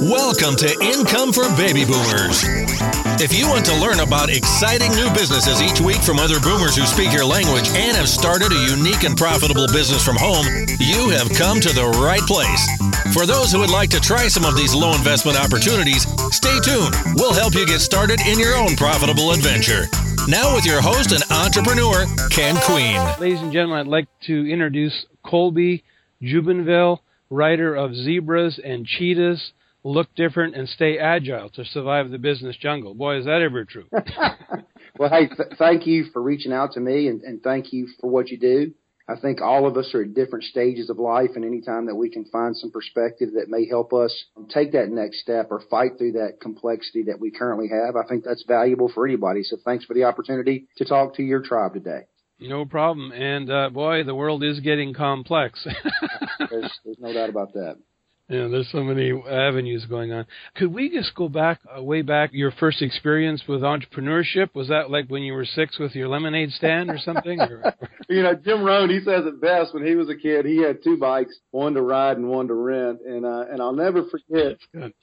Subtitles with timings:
[0.00, 2.40] Welcome to Income for Baby Boomers.
[3.20, 6.86] If you want to learn about exciting new businesses each week from other boomers who
[6.86, 10.46] speak your language and have started a unique and profitable business from home,
[10.80, 12.64] you have come to the right place.
[13.12, 16.96] For those who would like to try some of these low investment opportunities, stay tuned.
[17.20, 19.84] We'll help you get started in your own profitable adventure.
[20.28, 22.96] Now, with your host and entrepreneur, Ken Queen.
[23.20, 25.84] Ladies and gentlemen, I'd like to introduce Colby
[26.22, 29.52] Jubenville, writer of Zebras and Cheetahs
[29.84, 32.94] look different and stay agile to survive the business jungle.
[32.94, 33.86] Boy, is that ever true.
[34.98, 38.10] well, hey, th- thank you for reaching out to me and, and thank you for
[38.10, 38.72] what you do.
[39.10, 42.10] I think all of us are at different stages of life, and anytime that we
[42.10, 44.14] can find some perspective that may help us
[44.50, 48.22] take that next step or fight through that complexity that we currently have, I think
[48.22, 49.42] that's valuable for anybody.
[49.42, 52.02] So thanks for the opportunity to talk to your tribe today.
[52.38, 53.10] No problem.
[53.10, 55.66] And uh, boy, the world is getting complex.
[56.38, 57.78] there's, there's no doubt about that.
[58.30, 60.24] Yeah, there's so many avenues going on.
[60.54, 62.30] Could we just go back uh, way back?
[62.32, 66.52] Your first experience with entrepreneurship was that like when you were six with your lemonade
[66.52, 67.40] stand or something?
[67.40, 67.74] or?
[68.08, 69.74] you know, Jim Rohn, he says it best.
[69.74, 72.54] When he was a kid, he had two bikes, one to ride and one to
[72.54, 74.58] rent, and uh, and I'll never forget,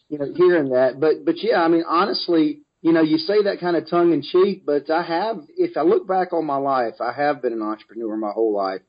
[0.08, 1.02] you know, hearing that.
[1.02, 4.22] But but yeah, I mean, honestly, you know, you say that kind of tongue in
[4.22, 7.61] cheek, but I have, if I look back on my life, I have been an
[7.61, 8.81] entrepreneur my whole life.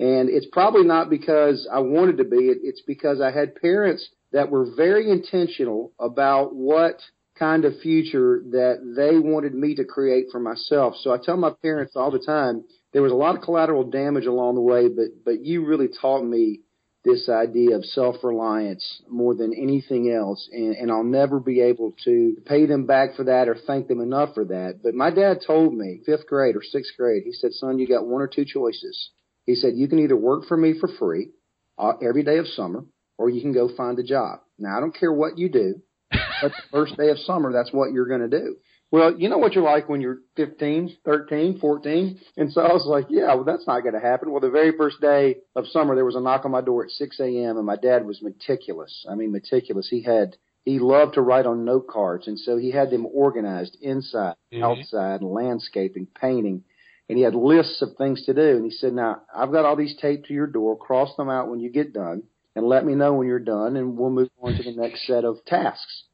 [0.00, 2.48] And it's probably not because I wanted to be.
[2.48, 7.00] It it's because I had parents that were very intentional about what
[7.38, 10.94] kind of future that they wanted me to create for myself.
[11.00, 14.26] So I tell my parents all the time, there was a lot of collateral damage
[14.26, 16.60] along the way, but, but you really taught me
[17.04, 20.48] this idea of self-reliance more than anything else.
[20.52, 24.00] And, and I'll never be able to pay them back for that or thank them
[24.00, 24.80] enough for that.
[24.82, 28.06] But my dad told me fifth grade or sixth grade, he said, son, you got
[28.06, 29.10] one or two choices.
[29.46, 31.30] He said, you can either work for me for free
[31.78, 32.84] uh, every day of summer
[33.18, 34.40] or you can go find a job.
[34.58, 37.92] Now, I don't care what you do, but the first day of summer, that's what
[37.92, 38.56] you're going to do.
[38.90, 42.20] Well, you know what you're like when you're 15, 13, 14.
[42.36, 44.30] And so I was like, yeah, well, that's not going to happen.
[44.30, 46.90] Well, the very first day of summer, there was a knock on my door at
[46.90, 47.56] 6 a.m.
[47.56, 49.06] and my dad was meticulous.
[49.10, 49.88] I mean, meticulous.
[49.88, 50.36] He had,
[50.66, 52.28] he loved to write on note cards.
[52.28, 54.62] And so he had them organized inside, mm-hmm.
[54.62, 56.64] outside, landscaping, painting
[57.08, 58.56] and he had lists of things to do.
[58.56, 60.76] And he said, now I've got all these taped to your door.
[60.76, 62.22] Cross them out when you get done
[62.54, 65.24] and let me know when you're done and we'll move on to the next set
[65.24, 66.04] of tasks.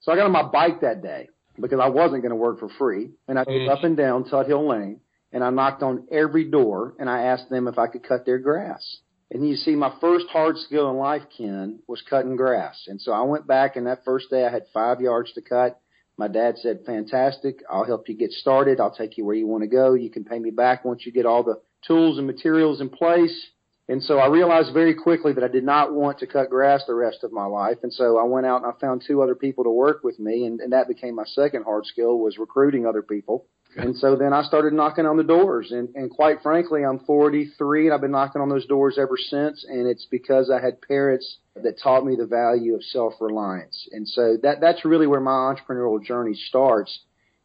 [0.00, 1.28] So I got on my bike that day
[1.60, 3.70] because I wasn't going to work for free and I drove mm-hmm.
[3.70, 5.00] up and down Tut Hill Lane
[5.32, 8.38] and I knocked on every door and I asked them if I could cut their
[8.38, 8.98] grass.
[9.30, 12.84] And you see, my first hard skill in life, Ken, was cutting grass.
[12.86, 15.80] And so I went back and that first day I had five yards to cut
[16.16, 17.62] my dad said, fantastic.
[17.68, 18.80] I'll help you get started.
[18.80, 19.94] I'll take you where you want to go.
[19.94, 23.48] You can pay me back once you get all the tools and materials in place.
[23.88, 26.94] And so I realized very quickly that I did not want to cut grass the
[26.94, 27.78] rest of my life.
[27.82, 30.46] And so I went out and I found two other people to work with me.
[30.46, 33.46] And, and that became my second hard skill was recruiting other people.
[33.76, 35.72] And so then I started knocking on the doors.
[35.72, 39.64] And, and quite frankly, I'm 43 and I've been knocking on those doors ever since.
[39.68, 43.88] And it's because I had parents that taught me the value of self-reliance.
[43.92, 47.00] And so that, that's really where my entrepreneurial journey starts.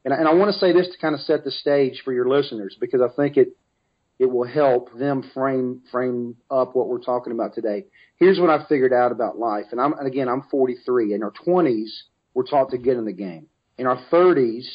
[0.05, 2.27] And, and I want to say this to kind of set the stage for your
[2.27, 3.57] listeners because I think it,
[4.19, 7.85] it will help them frame, frame up what we're talking about today.
[8.17, 9.65] Here's what I figured out about life.
[9.71, 11.13] And I'm, and again, I'm 43.
[11.13, 11.89] In our 20s,
[12.33, 13.47] we're taught to get in the game.
[13.77, 14.65] In our 30s,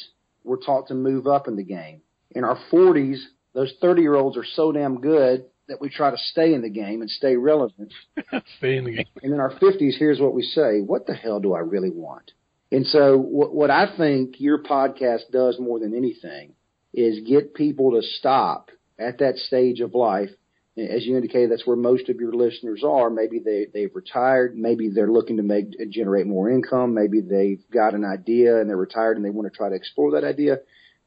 [0.45, 2.01] we're taught to move up in the game.
[2.31, 3.17] In our 40s,
[3.53, 6.69] those 30 year olds are so damn good that we try to stay in the
[6.69, 7.91] game and stay relevant.
[8.57, 9.05] stay in the game.
[9.23, 12.31] And in our 50s, here's what we say What the hell do I really want?
[12.71, 16.53] And so, what, what I think your podcast does more than anything
[16.93, 20.29] is get people to stop at that stage of life.
[20.77, 23.09] As you indicated, that's where most of your listeners are.
[23.09, 24.57] Maybe they, they've retired.
[24.57, 26.93] Maybe they're looking to make, generate more income.
[26.93, 30.11] Maybe they've got an idea and they're retired and they want to try to explore
[30.11, 30.57] that idea.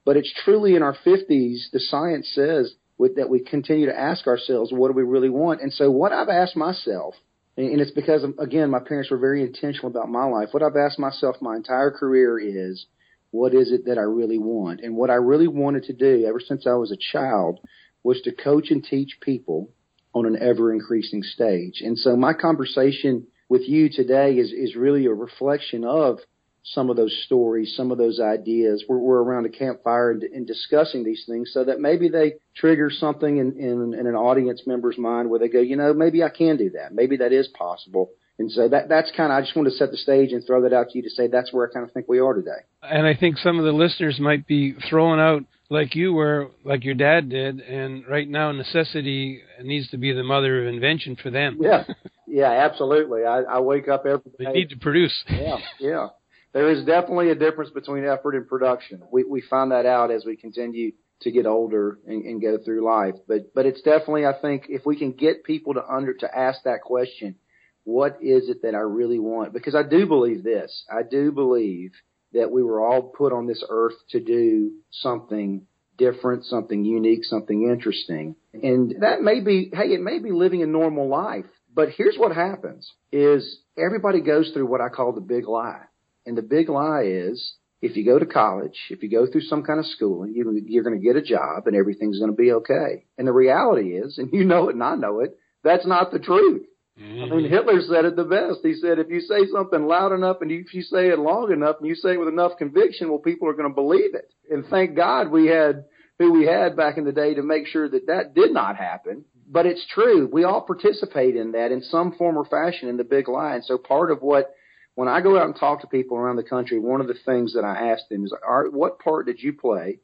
[0.06, 4.26] But it's truly in our 50s, the science says with that we continue to ask
[4.26, 5.61] ourselves, what do we really want?
[5.61, 7.15] And so what I've asked myself,
[7.59, 10.49] and it's because again, my parents were very intentional about my life.
[10.53, 12.87] What I've asked myself my entire career is,
[13.31, 14.81] what is it that I really want?
[14.81, 17.61] And what I really wanted to do ever since I was a child
[18.03, 19.71] was to coach and teach people
[20.15, 21.81] on an ever increasing stage.
[21.81, 26.19] And so my conversation with you today is, is really a reflection of
[26.65, 28.85] some of those stories, some of those ideas.
[28.89, 32.91] We're, we're around a campfire and, and, discussing these things so that maybe they trigger
[32.91, 36.29] something in, in, in, an audience member's mind where they go, you know, maybe I
[36.29, 36.93] can do that.
[36.93, 38.11] Maybe that is possible.
[38.39, 40.62] And so that, that's kind of, I just want to set the stage and throw
[40.62, 42.61] that out to you to say that's where I kind of think we are today.
[42.83, 46.85] And I think some of the listeners might be throwing out like you were, like
[46.85, 51.31] your dad did, and right now necessity needs to be the mother of invention for
[51.31, 51.59] them.
[51.61, 51.85] Yeah.
[52.29, 53.25] Yeah, absolutely.
[53.25, 54.44] I, I wake up every day.
[54.44, 55.15] They need to produce.
[55.29, 56.09] yeah, yeah.
[56.53, 59.03] There is definitely a difference between effort and production.
[59.11, 60.93] We we find that out as we continue
[61.23, 63.15] to get older and, and go through life.
[63.26, 66.62] But but it's definitely I think if we can get people to under to ask
[66.65, 67.37] that question,
[67.85, 69.53] what is it that I really want?
[69.53, 70.85] Because I do believe this.
[70.91, 71.93] I do believe
[72.33, 75.67] that we were all put on this earth to do something
[75.97, 78.37] different, something unique, something interesting.
[78.55, 81.47] And that may be, hey, it may be living a normal life.
[81.75, 85.83] But here's what happens is everybody goes through what I call the big lie.
[86.25, 89.63] And the big lie is if you go to college, if you go through some
[89.63, 92.53] kind of schooling, you, you're going to get a job and everything's going to be
[92.53, 93.07] okay.
[93.17, 96.19] And the reality is, and you know it and I know it, that's not the
[96.19, 96.67] truth.
[97.00, 97.33] Mm-hmm.
[97.33, 97.50] I mean.
[97.50, 98.61] Hitler said it the best.
[98.62, 101.77] He said, if you say something loud enough and if you say it long enough
[101.79, 104.31] and you say it with enough conviction, well, people are going to believe it.
[104.50, 105.85] And thank God we had
[106.19, 109.25] who we had back in the day to make sure that that did not happen.
[109.50, 110.29] But it's true.
[110.31, 113.55] We all participate in that in some form or fashion in the big lie.
[113.55, 114.53] And so part of what,
[114.94, 117.55] when I go out and talk to people around the country, one of the things
[117.55, 118.35] that I ask them is,
[118.73, 120.01] what part did you play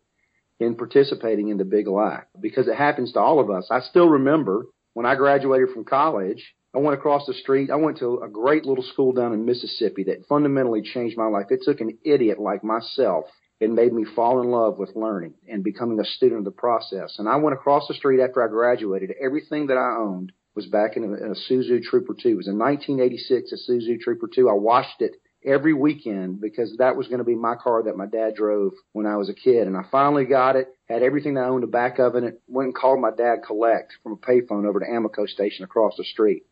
[0.61, 2.23] in participating in the big lie?
[2.41, 3.67] Because it happens to all of us.
[3.71, 7.71] I still remember when I graduated from college, I went across the street.
[7.71, 11.47] I went to a great little school down in Mississippi that fundamentally changed my life.
[11.51, 13.27] It took an idiot like myself
[13.61, 17.17] and made me fall in love with learning and becoming a student of the process.
[17.19, 19.13] And I went across the street after I graduated.
[19.21, 22.29] Everything that I owned was back in a, in a Isuzu Trooper 2.
[22.29, 24.51] It was in 1986, a Isuzu Trooper 2.
[24.51, 25.13] I washed it
[25.45, 29.07] every weekend because that was going to be my car that my dad drove when
[29.07, 29.69] I was a kid.
[29.69, 32.67] And I finally got it, had everything that I owned the back of it, went
[32.67, 36.43] and called my dad collect from a payphone over to Amoco station across the street.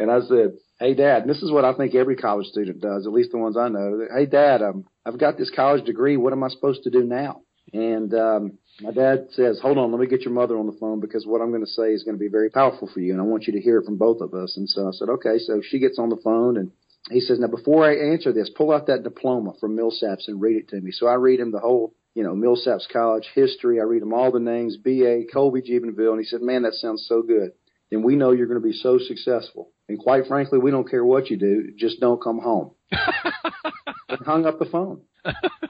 [0.00, 3.12] And I said, Hey dad, this is what I think every college student does, at
[3.12, 4.06] least the ones I know.
[4.14, 6.16] Hey dad, um, I've got this college degree.
[6.16, 7.42] What am I supposed to do now?
[7.72, 11.00] And, um, my dad says, hold on, let me get your mother on the phone
[11.00, 13.12] because what I'm going to say is going to be very powerful for you.
[13.12, 14.56] And I want you to hear it from both of us.
[14.56, 15.38] And so I said, okay.
[15.38, 16.70] So she gets on the phone and
[17.10, 20.56] he says, now before I answer this, pull out that diploma from Millsaps and read
[20.56, 20.92] it to me.
[20.92, 23.80] So I read him the whole, you know, Millsaps College history.
[23.80, 26.12] I read him all the names, BA, Colby Jubenville.
[26.12, 27.52] And he said, man, that sounds so good.
[27.90, 29.72] Then we know you're going to be so successful.
[29.88, 32.72] And quite frankly, we don't care what you do, just don't come home.
[32.92, 35.02] and hung up the phone.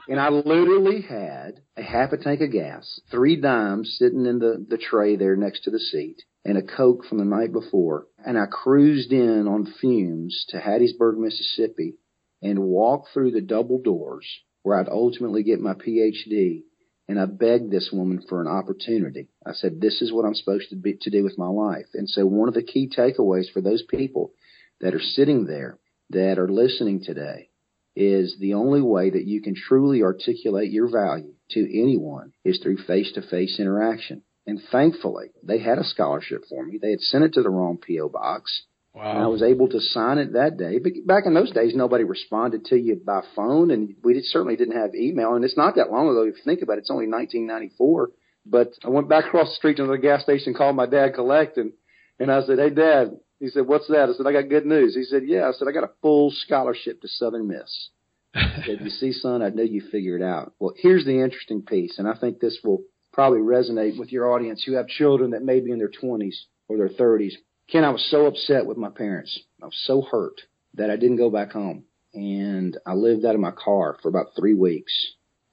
[0.07, 4.65] and I literally had a half a tank of gas, three dimes sitting in the,
[4.67, 8.07] the tray there next to the seat, and a Coke from the night before.
[8.23, 11.95] And I cruised in on fumes to Hattiesburg, Mississippi,
[12.41, 14.25] and walked through the double doors
[14.63, 16.63] where I'd ultimately get my PhD
[17.11, 19.27] and I begged this woman for an opportunity.
[19.45, 21.87] I said, this is what I'm supposed to be, to do with my life.
[21.93, 24.31] And so one of the key takeaways for those people
[24.79, 25.77] that are sitting there
[26.11, 27.49] that are listening today
[27.97, 32.77] is the only way that you can truly articulate your value to anyone is through
[32.77, 34.21] face to face interaction.
[34.47, 36.79] And thankfully, they had a scholarship for me.
[36.81, 38.07] They had sent it to the wrong P.O.
[38.07, 38.63] box.
[38.93, 39.11] Wow.
[39.11, 40.77] And I was able to sign it that day.
[40.79, 44.57] But back in those days, nobody responded to you by phone, and we did, certainly
[44.57, 45.33] didn't have email.
[45.33, 46.81] And it's not that long ago if you think about it.
[46.81, 48.11] It's only 1994.
[48.45, 51.57] But I went back across the street to the gas station, called my dad, collect,
[51.57, 51.73] and
[52.19, 54.95] and I said, "Hey, Dad." He said, "What's that?" I said, "I got good news."
[54.95, 57.89] He said, "Yeah." I said, "I got a full scholarship to Southern Miss."
[58.35, 61.61] I said, "You see, son, I knew you figure it out." Well, here's the interesting
[61.61, 62.83] piece, and I think this will
[63.13, 66.35] probably resonate with your audience who have children that may be in their 20s
[66.67, 67.33] or their 30s.
[67.71, 69.39] Ken, I was so upset with my parents.
[69.61, 70.41] I was so hurt
[70.73, 71.85] that I didn't go back home.
[72.13, 74.91] And I lived out of my car for about three weeks.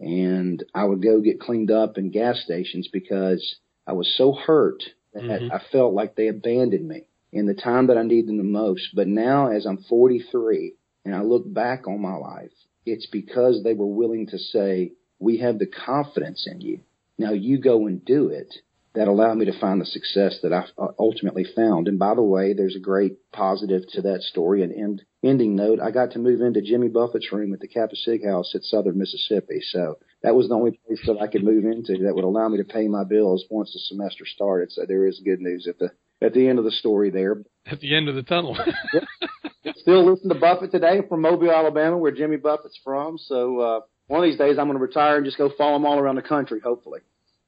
[0.01, 3.57] And I would go get cleaned up in gas stations because
[3.87, 4.83] I was so hurt
[5.15, 5.53] that mm-hmm.
[5.53, 8.89] I felt like they abandoned me in the time that I needed them the most.
[8.95, 12.51] But now, as I'm 43 and I look back on my life,
[12.85, 16.81] it's because they were willing to say, we have the confidence in you.
[17.17, 18.53] Now you go and do it
[18.95, 21.89] that allowed me to find the success that I uh, ultimately found.
[21.89, 24.63] And by the way, there's a great positive to that story.
[24.63, 27.97] And end, ending note, I got to move into Jimmy Buffett's room at the Kappa
[27.97, 29.61] Sig House at Southern Mississippi.
[29.61, 32.59] So that was the only place that I could move into that would allow me
[32.59, 34.73] to pay my bills once the semester started.
[34.73, 35.91] So there is good news at the
[36.21, 37.43] at the end of the story there.
[37.67, 38.57] At the end of the tunnel.
[39.77, 43.19] Still listen to Buffett today from Mobile, Alabama, where Jimmy Buffett's from.
[43.19, 45.87] So uh, one of these days I'm going to retire and just go follow him
[45.87, 47.01] all around the country, hopefully.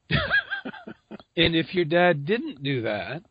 [1.37, 3.23] And if your dad didn't do that,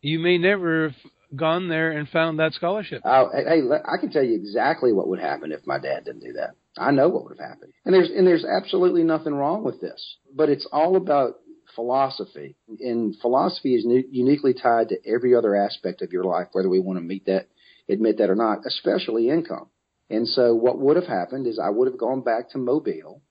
[0.00, 0.96] you may never have
[1.34, 3.02] gone there and found that scholarship.
[3.04, 6.32] Oh, hey, I can tell you exactly what would happen if my dad didn't do
[6.34, 6.52] that.
[6.76, 7.72] I know what would have happened.
[7.84, 10.16] And there's and there's absolutely nothing wrong with this.
[10.34, 11.34] But it's all about
[11.74, 12.56] philosophy.
[12.80, 16.98] And philosophy is uniquely tied to every other aspect of your life, whether we want
[16.98, 17.48] to meet that,
[17.88, 19.68] admit that or not, especially income.
[20.10, 23.22] And so what would have happened is I would have gone back to Mobile.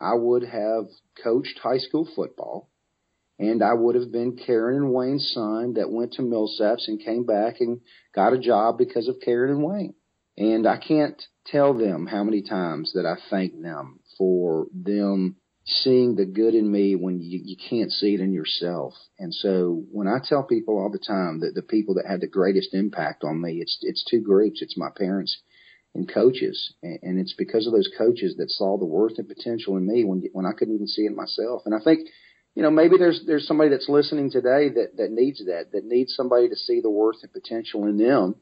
[0.00, 0.86] I would have
[1.22, 2.70] coached high school football
[3.40, 7.24] and I would have been Karen and Wayne's son that went to Millsaps and came
[7.24, 7.80] back and
[8.14, 9.94] got a job because of Karen and Wayne.
[10.36, 16.16] And I can't tell them how many times that I thank them for them seeing
[16.16, 18.92] the good in me when you, you can't see it in yourself.
[19.18, 22.26] And so when I tell people all the time that the people that had the
[22.26, 24.60] greatest impact on me, it's, it's two groups.
[24.60, 25.40] It's my parents
[25.94, 26.74] and coaches.
[26.82, 30.04] And, and it's because of those coaches that saw the worth and potential in me
[30.04, 31.62] when, when I couldn't even see it myself.
[31.64, 32.06] And I think,
[32.60, 36.14] you know, maybe there's, there's somebody that's listening today that, that needs that, that needs
[36.14, 38.34] somebody to see the worth and potential in them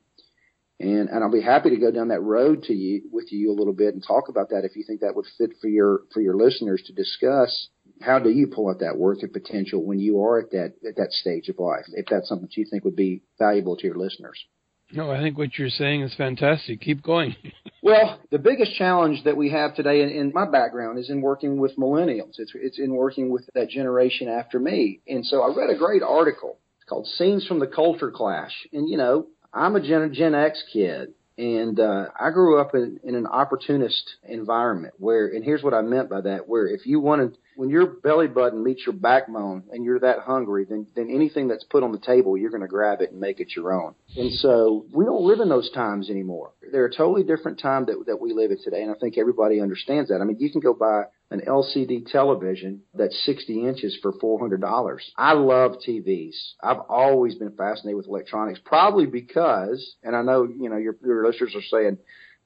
[0.81, 3.55] and, and I'll be happy to go down that road to you with you a
[3.55, 6.21] little bit and talk about that if you think that would fit for your, for
[6.21, 7.69] your listeners to discuss
[8.01, 10.97] how do you pull out that worth and potential when you are at that, at
[10.97, 13.97] that stage of life, if that's something that you think would be valuable to your
[13.97, 14.45] listeners.
[14.93, 16.81] No, I think what you're saying is fantastic.
[16.81, 17.37] Keep going.
[17.83, 21.59] well, the biggest challenge that we have today in, in, my background is in working
[21.59, 22.39] with millennials.
[22.39, 25.01] It's, it's in working with that generation after me.
[25.07, 28.67] And so I read a great article called Scenes from the Culture Clash.
[28.73, 32.99] And, you know, I'm a Gen, Gen X kid, and uh, I grew up in,
[33.05, 36.99] in an opportunist environment where, and here's what I meant by that: where if you
[36.99, 41.47] wanted, when your belly button meets your backbone, and you're that hungry, then then anything
[41.47, 43.95] that's put on the table, you're going to grab it and make it your own.
[44.17, 46.51] And so we don't live in those times anymore.
[46.73, 49.61] They're a totally different time that that we live in today, and I think everybody
[49.61, 50.21] understands that.
[50.21, 55.01] I mean, you can go buy an LCD television that's 60 inches for $400.
[55.17, 56.35] I love TVs.
[56.63, 61.27] I've always been fascinated with electronics, probably because, and I know, you know, your, your
[61.27, 61.99] listeners are saying,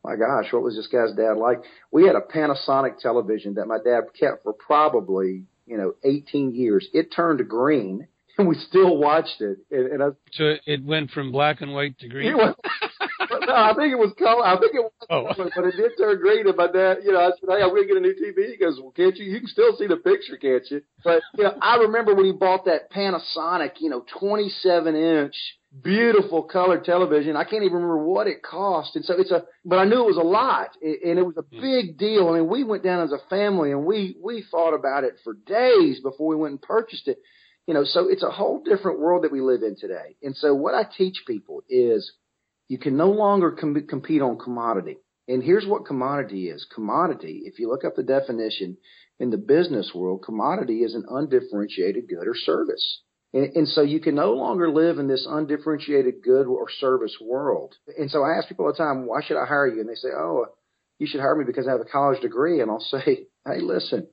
[0.05, 1.61] my gosh, what was this guy's dad like?
[1.93, 6.89] We had a Panasonic television that my dad kept for probably, you know, 18 years.
[6.93, 8.09] It turned green
[8.39, 9.59] and we still watched it.
[9.71, 12.37] And, and I, so it went from black and white to green.
[13.47, 14.45] no, I think it was color.
[14.45, 15.35] I think it was oh.
[15.35, 16.47] color, but it did turn green.
[16.47, 18.53] And my dad, you know, I said, "Hey, I'm going to get a new TV."
[18.53, 19.27] He goes, "Well, can't you?
[19.27, 22.33] You can still see the picture, can't you?" But you know, I remember when he
[22.33, 25.35] bought that Panasonic, you know, 27 inch,
[25.83, 27.37] beautiful color television.
[27.37, 29.45] I can't even remember what it cost, and so it's a.
[29.65, 31.61] But I knew it was a lot, and it was a hmm.
[31.61, 32.29] big deal.
[32.29, 35.35] I mean, we went down as a family, and we we thought about it for
[35.35, 37.19] days before we went and purchased it.
[37.67, 40.17] You know, so it's a whole different world that we live in today.
[40.21, 42.11] And so what I teach people is
[42.73, 44.97] you can no longer com- compete on commodity.
[45.29, 46.67] And here's what commodity is.
[46.75, 48.79] Commodity, if you look up the definition
[49.21, 53.02] in the business world, commodity is an undifferentiated good or service.
[53.35, 57.75] And, and, so you can no longer live in this undifferentiated good or service world.
[57.99, 59.81] And so I ask people all the time, why should I hire you?
[59.81, 60.47] And they say, oh,
[60.99, 62.62] you should hire me because I have a college degree.
[62.62, 64.07] And I'll say, hey, listen,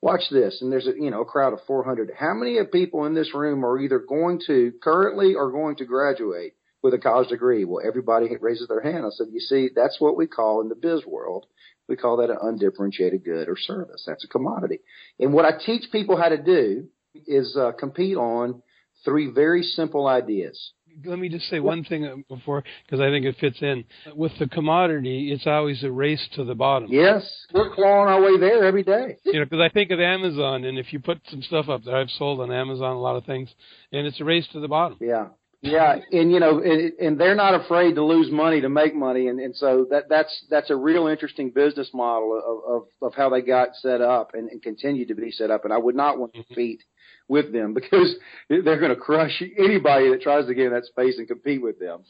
[0.00, 0.62] watch this.
[0.62, 2.12] And there's a, you know, a crowd of 400.
[2.18, 5.84] How many of people in this room are either going to currently or going to
[5.84, 6.54] graduate
[6.86, 7.64] with a college degree.
[7.64, 9.04] Well, everybody raises their hand.
[9.04, 11.46] I said, you see, that's what we call in the biz world.
[11.88, 14.04] We call that an undifferentiated good or service.
[14.06, 14.78] That's a commodity.
[15.18, 16.86] And what I teach people how to do
[17.26, 18.62] is uh, compete on
[19.04, 20.72] three very simple ideas.
[21.04, 23.84] Let me just say one thing before, because I think it fits in.
[24.14, 26.88] With the commodity, it's always a race to the bottom.
[26.90, 29.18] Yes, we're clawing our way there every day.
[29.24, 31.96] you know, because I think of Amazon, and if you put some stuff up there,
[31.96, 33.50] I've sold on Amazon a lot of things,
[33.92, 34.96] and it's a race to the bottom.
[35.00, 35.26] Yeah,
[35.66, 39.28] yeah, and you know, and, and they're not afraid to lose money to make money,
[39.28, 43.28] and, and so that that's that's a real interesting business model of of, of how
[43.30, 45.64] they got set up and, and continue to be set up.
[45.64, 46.54] And I would not want to mm-hmm.
[46.54, 46.82] compete
[47.28, 48.14] with them because
[48.48, 51.78] they're going to crush anybody that tries to get in that space and compete with
[51.78, 52.04] them.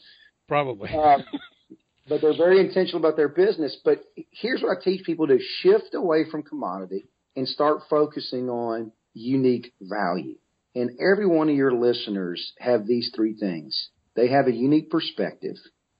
[0.47, 0.89] Probably.
[0.89, 1.23] Um,
[2.07, 3.77] but they're very intentional about their business.
[3.83, 8.91] But here's what I teach people to shift away from commodity and start focusing on
[9.13, 10.35] unique value.
[10.77, 13.89] And every one of your listeners have these three things.
[14.15, 15.55] They have a unique perspective,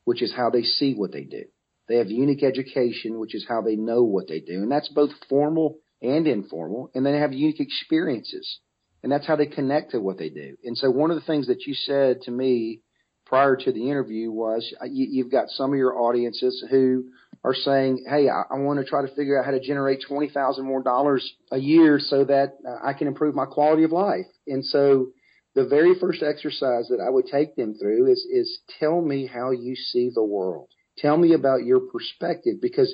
[0.06, 1.46] which is how they see what they do.
[1.90, 4.62] They have unique education, which is how they know what they do.
[4.62, 6.92] And that's both formal and informal.
[6.94, 8.60] And they have unique experiences.
[9.02, 10.58] And that's how they connect to what they do.
[10.64, 12.82] And so one of the things that you said to me
[13.26, 17.06] prior to the interview was uh, you, have got some of your audiences who
[17.44, 20.30] are saying, "Hey, I, I want to try to figure out how to generate twenty
[20.30, 24.26] thousand more dollars a year so that uh, I can improve my quality of life."
[24.48, 25.08] And so,
[25.56, 29.52] the very first exercise that I would take them through is is tell me how
[29.52, 30.70] you see the world.
[30.98, 32.94] Tell me about your perspective because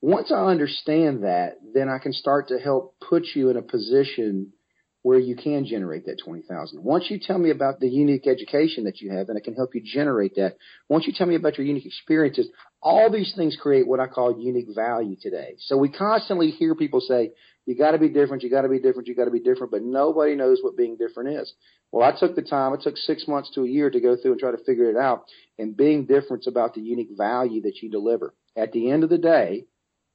[0.00, 4.52] once I understand that, then I can start to help put you in a position
[5.06, 6.82] where you can generate that 20,000.
[6.82, 9.72] Once you tell me about the unique education that you have and I can help
[9.72, 10.56] you generate that,
[10.88, 12.48] once you tell me about your unique experiences,
[12.82, 15.54] all these things create what I call unique value today.
[15.60, 17.30] So we constantly hear people say,
[17.66, 20.58] you gotta be different, you gotta be different, you gotta be different, but nobody knows
[20.60, 21.54] what being different is.
[21.92, 24.32] Well, I took the time, it took six months to a year to go through
[24.32, 25.26] and try to figure it out.
[25.56, 28.34] And being different's about the unique value that you deliver.
[28.56, 29.66] At the end of the day,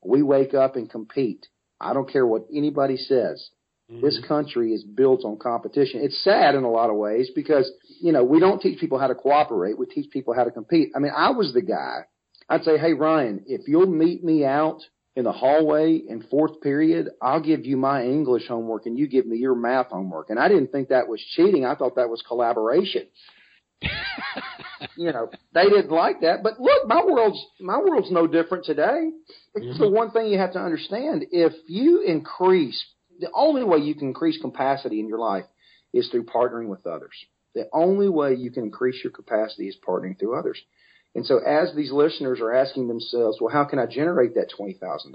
[0.03, 1.47] we wake up and compete.
[1.79, 3.51] I don't care what anybody says
[3.91, 4.05] Mm-hmm.
[4.05, 5.99] This country is built on competition.
[6.01, 7.69] It's sad in a lot of ways because,
[7.99, 9.77] you know, we don't teach people how to cooperate.
[9.77, 10.91] We teach people how to compete.
[10.95, 12.05] I mean, I was the guy.
[12.47, 14.81] I'd say, Hey, Ryan, if you'll meet me out
[15.15, 19.25] in the hallway in fourth period, I'll give you my English homework and you give
[19.25, 20.29] me your math homework.
[20.29, 21.65] And I didn't think that was cheating.
[21.65, 23.07] I thought that was collaboration.
[24.95, 26.43] you know, they didn't like that.
[26.43, 29.09] But look, my world's my world's no different today.
[29.53, 29.83] It's mm-hmm.
[29.83, 31.25] the one thing you have to understand.
[31.31, 32.81] If you increase
[33.21, 35.45] the only way you can increase capacity in your life
[35.93, 37.13] is through partnering with others.
[37.53, 40.59] The only way you can increase your capacity is partnering through others.
[41.13, 45.13] And so as these listeners are asking themselves, well, how can I generate that $20,000?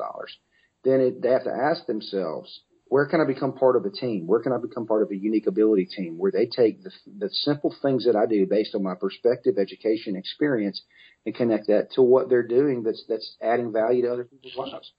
[0.85, 4.27] Then it, they have to ask themselves, where can I become part of a team?
[4.27, 7.29] Where can I become part of a unique ability team where they take the, the
[7.31, 10.81] simple things that I do based on my perspective, education, experience,
[11.25, 14.93] and connect that to what they're doing that's that's adding value to other people's lives.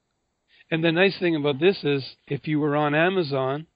[0.70, 3.68] And the nice thing about this is, if you were on Amazon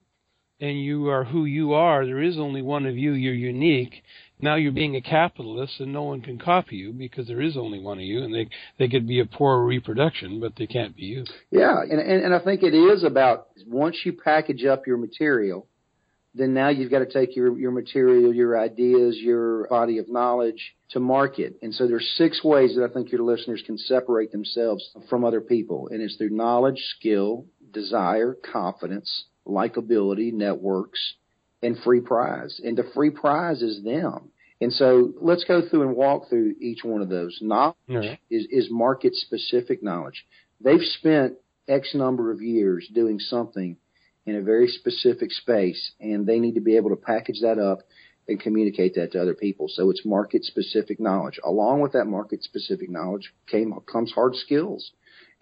[0.60, 3.14] and you are who you are, there is only one of you.
[3.14, 4.04] You're unique,
[4.42, 7.80] now you're being a capitalist and no one can copy you because there is only
[7.80, 8.48] one of you and they
[8.80, 12.34] they could be a poor reproduction but they can't be you yeah and, and and
[12.34, 15.68] i think it is about once you package up your material
[16.34, 20.76] then now you've got to take your your material your ideas your body of knowledge
[20.90, 24.90] to market and so there's six ways that i think your listeners can separate themselves
[25.10, 31.16] from other people and it's through knowledge skill desire confidence likability networks
[31.62, 32.60] and free prize.
[32.64, 34.32] And the free prize is them.
[34.60, 37.38] And so let's go through and walk through each one of those.
[37.42, 38.20] Knowledge right.
[38.30, 40.26] is, is market specific knowledge.
[40.60, 41.34] They've spent
[41.68, 43.78] X number of years doing something
[44.26, 47.80] in a very specific space and they need to be able to package that up
[48.28, 49.68] and communicate that to other people.
[49.68, 51.40] So it's market specific knowledge.
[51.44, 54.92] Along with that market specific knowledge came, comes hard skills.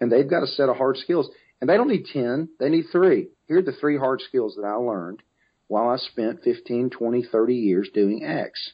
[0.00, 1.28] And they've got a set of hard skills.
[1.60, 3.28] And they don't need 10, they need three.
[3.46, 5.22] Here are the three hard skills that I learned
[5.68, 8.72] while I spent 15, 20, 30 years doing X.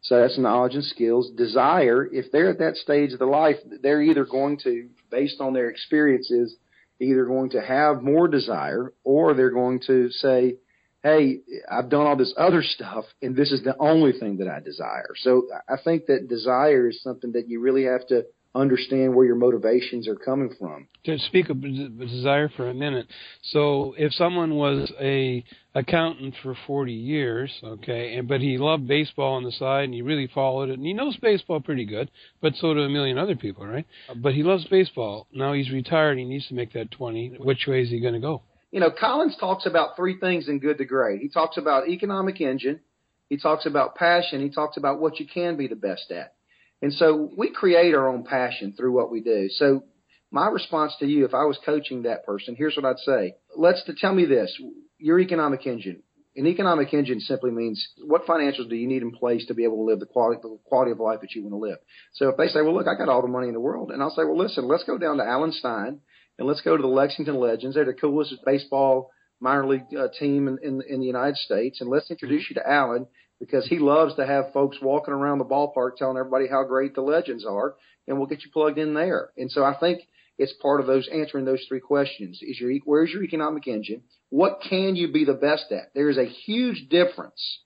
[0.00, 1.30] So that's knowledge and skills.
[1.30, 5.54] Desire, if they're at that stage of their life, they're either going to, based on
[5.54, 6.56] their experiences,
[7.00, 10.56] either going to have more desire or they're going to say,
[11.02, 14.60] hey, I've done all this other stuff and this is the only thing that I
[14.60, 15.10] desire.
[15.16, 19.36] So I think that desire is something that you really have to understand where your
[19.36, 20.86] motivations are coming from.
[21.04, 23.06] To speak of desire for a minute,
[23.42, 29.34] so if someone was a accountant for 40 years, okay, and but he loved baseball
[29.34, 32.54] on the side and he really followed it and he knows baseball pretty good, but
[32.54, 33.86] so do a million other people, right?
[34.16, 35.26] But he loves baseball.
[35.32, 36.18] Now he's retired.
[36.18, 37.36] He needs to make that 20.
[37.40, 38.42] Which way is he going to go?
[38.70, 41.20] You know, Collins talks about three things in Good to Great.
[41.20, 42.80] He talks about economic engine.
[43.28, 44.40] He talks about passion.
[44.40, 46.34] He talks about what you can be the best at.
[46.82, 49.48] And so we create our own passion through what we do.
[49.48, 49.84] So
[50.30, 53.34] my response to you, if I was coaching that person, here's what I'd say.
[53.56, 54.54] Let's to tell me this,
[54.98, 56.02] your economic engine.
[56.36, 59.76] An economic engine simply means what financials do you need in place to be able
[59.76, 61.78] to live the quality, the quality of life that you want to live.
[62.14, 64.02] So if they say, well, look, I got all the money in the world, and
[64.02, 66.00] I'll say, well, listen, let's go down to Allen Stein
[66.38, 67.76] and let's go to the Lexington Legends.
[67.76, 71.88] They're the coolest baseball minor league uh, team in, in, in the United States, and
[71.88, 73.06] let's introduce you to Allen
[73.40, 77.02] because he loves to have folks walking around the ballpark telling everybody how great the
[77.02, 77.74] legends are,
[78.06, 79.30] and we'll get you plugged in there.
[79.36, 80.00] And so I think
[80.38, 82.40] it's part of those answering those three questions.
[82.42, 84.02] Is your where's your economic engine?
[84.30, 85.94] What can you be the best at?
[85.94, 87.60] There is a huge difference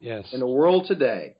[0.00, 0.32] yes.
[0.32, 1.36] in the world today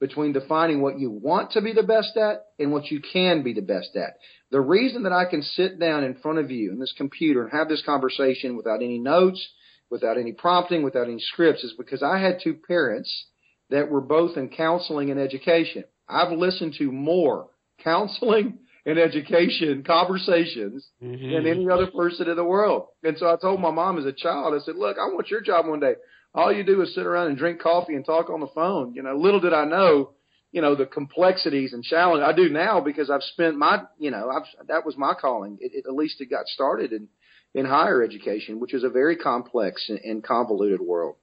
[0.00, 3.52] between defining what you want to be the best at and what you can be
[3.52, 4.14] the best at.
[4.50, 7.52] The reason that I can sit down in front of you in this computer and
[7.52, 9.44] have this conversation without any notes,
[9.90, 13.26] without any prompting, without any scripts is because I had two parents
[13.70, 15.84] that were both in counseling and education.
[16.08, 17.48] I've listened to more
[17.82, 21.34] counseling and education conversations mm-hmm.
[21.34, 22.86] than any other person in the world.
[23.02, 25.42] And so I told my mom as a child, I said, look, I want your
[25.42, 25.94] job one day.
[26.34, 28.94] All you do is sit around and drink coffee and talk on the phone.
[28.94, 30.12] You know, little did I know,
[30.52, 34.30] you know, the complexities and challenge I do now because I've spent my, you know,
[34.30, 35.58] I've, that was my calling.
[35.60, 37.08] It, it, at least it got started in,
[37.54, 41.16] in higher education, which is a very complex and, convoluted world.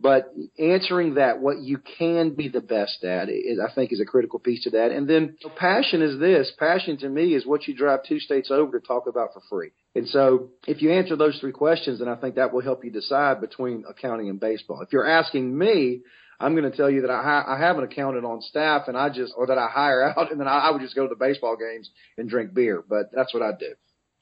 [0.00, 4.04] But answering that, what you can be the best at, is, I think, is a
[4.04, 4.92] critical piece to that.
[4.92, 6.52] And then passion is this.
[6.56, 9.70] Passion to me is what you drive two states over to talk about for free.
[9.96, 12.92] And so if you answer those three questions, then I think that will help you
[12.92, 14.82] decide between accounting and baseball.
[14.82, 16.02] If you're asking me,
[16.38, 19.08] I'm going to tell you that I, I have an accountant on staff and I
[19.08, 21.18] just, or that I hire out and then I, I would just go to the
[21.18, 22.84] baseball games and drink beer.
[22.88, 23.74] But that's what I do.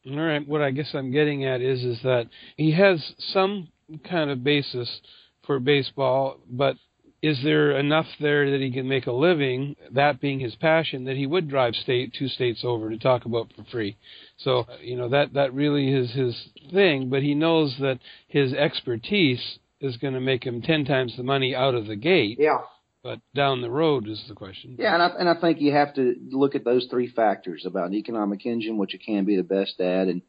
[0.09, 0.47] All right.
[0.47, 3.69] What I guess I'm getting at is, is that he has some
[4.09, 5.01] kind of basis
[5.47, 6.77] for baseball, but
[7.23, 11.17] is there enough there that he can make a living, that being his passion, that
[11.17, 13.97] he would drive state two states over to talk about for free?
[14.39, 16.37] So, you know, that, that really is his
[16.73, 21.23] thing, but he knows that his expertise is going to make him 10 times the
[21.23, 22.39] money out of the gate.
[22.39, 22.59] Yeah.
[23.07, 24.75] But down the road is the question.
[24.81, 27.87] Yeah, and I, and I think you have to look at those three factors about
[27.87, 30.23] an economic engine, which you can be the best at, and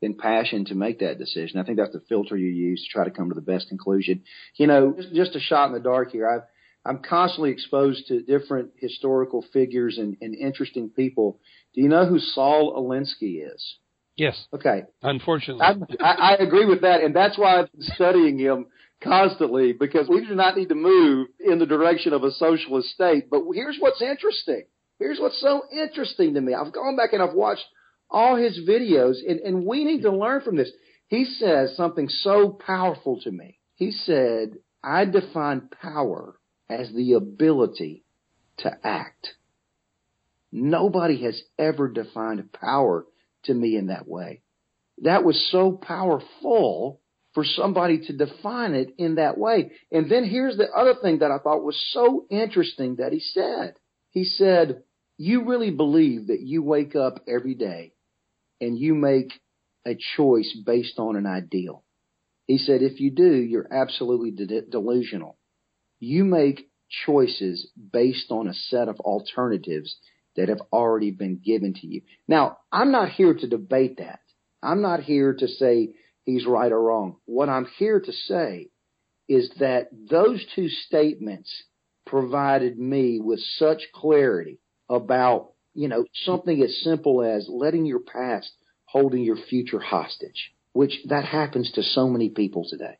[0.00, 1.60] then passion to make that decision.
[1.60, 4.22] I think that's the filter you use to try to come to the best conclusion.
[4.56, 6.26] You know, just, just a shot in the dark here.
[6.26, 6.48] I've,
[6.86, 11.38] I'm constantly exposed to different historical figures and, and interesting people.
[11.74, 13.76] Do you know who Saul Alinsky is?
[14.16, 14.46] Yes.
[14.54, 14.84] Okay.
[15.02, 15.62] Unfortunately.
[15.62, 18.68] I, I, I agree with that, and that's why I've been studying him
[19.02, 23.30] constantly because we do not need to move in the direction of a socialist state.
[23.30, 24.64] But here's what's interesting.
[24.98, 26.54] Here's what's so interesting to me.
[26.54, 27.64] I've gone back and I've watched
[28.10, 30.70] all his videos, and, and we need to learn from this.
[31.08, 33.58] He says something so powerful to me.
[33.74, 36.36] He said, I define power
[36.68, 38.04] as the ability
[38.58, 39.34] to act.
[40.52, 43.06] Nobody has ever defined power
[43.44, 44.42] to me in that way.
[45.02, 47.00] That was so powerful
[47.34, 49.72] for somebody to define it in that way.
[49.90, 53.74] And then here's the other thing that I thought was so interesting that he said.
[54.10, 54.82] He said,
[55.16, 57.92] you really believe that you wake up every day
[58.60, 59.32] and you make
[59.86, 61.84] a choice based on an ideal.
[62.46, 65.38] He said, if you do, you're absolutely de- delusional.
[66.00, 66.68] You make
[67.06, 69.96] choices based on a set of alternatives
[70.36, 72.02] that have already been given to you.
[72.28, 74.20] Now, I'm not here to debate that.
[74.62, 77.16] I'm not here to say he's right or wrong.
[77.24, 78.68] What I'm here to say
[79.28, 81.50] is that those two statements
[82.06, 84.58] provided me with such clarity
[84.88, 88.50] about, you know, something as simple as letting your past
[88.84, 92.98] holding your future hostage, which that happens to so many people today.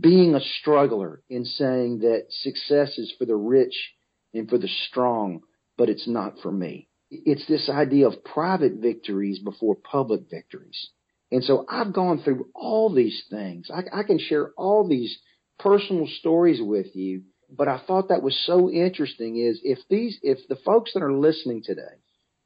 [0.00, 3.74] Being a struggler in saying that success is for the rich
[4.34, 5.40] and for the strong,
[5.78, 6.88] but it's not for me.
[7.10, 10.90] It's this idea of private victories before public victories.
[11.30, 13.70] And so I've gone through all these things.
[13.70, 15.18] I, I can share all these
[15.58, 20.38] personal stories with you, but I thought that was so interesting is if these, if
[20.48, 21.82] the folks that are listening today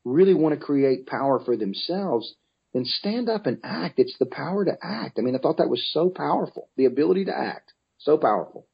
[0.04, 2.34] really want to create power for themselves,
[2.72, 3.98] then stand up and act.
[3.98, 5.18] It's the power to act.
[5.18, 6.68] I mean, I thought that was so powerful.
[6.76, 7.72] The ability to act.
[7.98, 8.66] So powerful.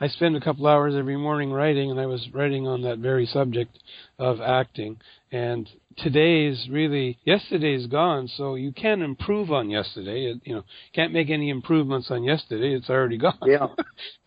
[0.00, 3.26] I spend a couple hours every morning writing, and I was writing on that very
[3.26, 3.78] subject
[4.18, 4.98] of acting.
[5.30, 10.26] And today's really yesterday's gone, so you can't improve on yesterday.
[10.26, 13.38] It, you know, can't make any improvements on yesterday; it's already gone.
[13.46, 13.68] Yeah.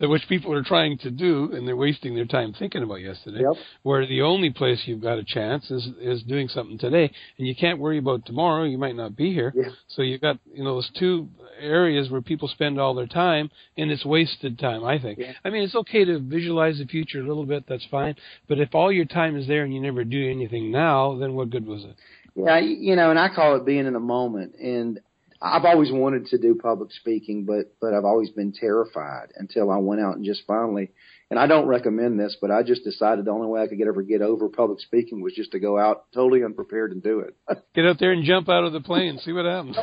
[0.00, 3.40] Which people are trying to do, and they're wasting their time thinking about yesterday.
[3.40, 3.62] Yep.
[3.82, 7.54] Where the only place you've got a chance is is doing something today, and you
[7.54, 8.64] can't worry about tomorrow.
[8.64, 9.52] You might not be here.
[9.54, 9.68] Yeah.
[9.88, 11.28] So you've got you know those two
[11.60, 14.84] areas where people spend all their time, and it's wasted time.
[14.84, 15.18] I think.
[15.18, 15.32] Yeah.
[15.44, 17.64] I mean, it's okay to visualize the future a little bit.
[17.68, 18.16] That's fine.
[18.48, 21.50] But if all your time is there and you never do anything now, then what
[21.54, 21.96] good was it?
[22.34, 24.56] Yeah, you know, and I call it being in the moment.
[24.56, 25.00] And
[25.40, 29.78] I've always wanted to do public speaking, but but I've always been terrified until I
[29.78, 30.90] went out and just finally.
[31.30, 33.88] And I don't recommend this, but I just decided the only way I could get
[33.88, 37.34] ever get over public speaking was just to go out totally unprepared and do it.
[37.74, 39.76] Get out there and jump out of the plane, see what happens.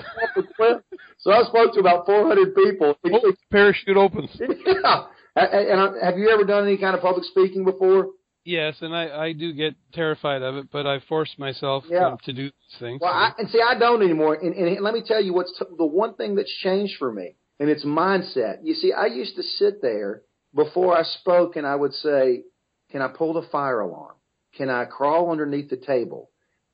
[1.17, 2.95] so I spoke to about 400 people.
[3.13, 4.29] Oh, parachute opens.
[4.39, 5.05] yeah.
[5.35, 8.09] And have you ever done any kind of public speaking before?
[8.43, 12.11] Yes, and I I do get terrified of it, but I force myself Yeah.
[12.11, 12.99] to, to do these things.
[13.01, 14.33] Well, I, and see, I don't anymore.
[14.35, 17.35] And, and let me tell you what's t- the one thing that's changed for me,
[17.59, 18.57] and it's mindset.
[18.63, 20.23] You see, I used to sit there
[20.55, 22.43] before I spoke, and I would say,
[22.91, 24.15] "Can I pull the fire alarm?
[24.57, 26.31] Can I crawl underneath the table?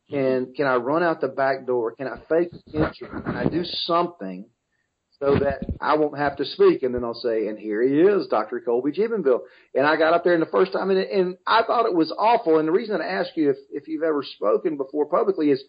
[0.10, 0.26] Mm-hmm.
[0.26, 1.96] And can I run out the back door?
[1.96, 3.10] Can I fake attention?
[3.24, 4.46] Can I do something?"
[5.20, 8.28] So that I won't have to speak, and then I'll say, "And here he is,
[8.28, 8.60] Dr.
[8.60, 11.88] Colby Jubenville." And I got up there, and the first time, and, and I thought
[11.88, 12.60] it was awful.
[12.60, 15.64] And the reason I ask you if if you've ever spoken before publicly is,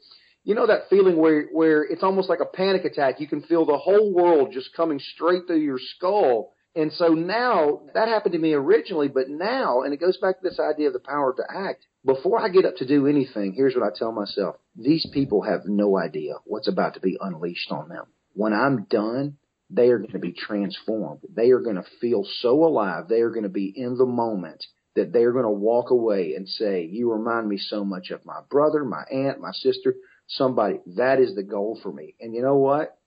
[0.44, 3.20] you know that feeling where where it's almost like a panic attack.
[3.20, 6.52] You can feel the whole world just coming straight through your skull.
[6.74, 10.48] And so now that happened to me originally, but now, and it goes back to
[10.48, 11.87] this idea of the power to act.
[12.04, 14.56] Before I get up to do anything, here's what I tell myself.
[14.76, 18.04] These people have no idea what's about to be unleashed on them.
[18.38, 19.37] When I'm done,
[19.68, 21.22] they are going to be transformed.
[21.35, 23.09] They are going to feel so alive.
[23.09, 26.35] They are going to be in the moment that they are going to walk away
[26.37, 29.96] and say, you remind me so much of my brother, my aunt, my sister,
[30.29, 30.79] somebody.
[30.96, 32.14] That is the goal for me.
[32.20, 32.97] And you know what?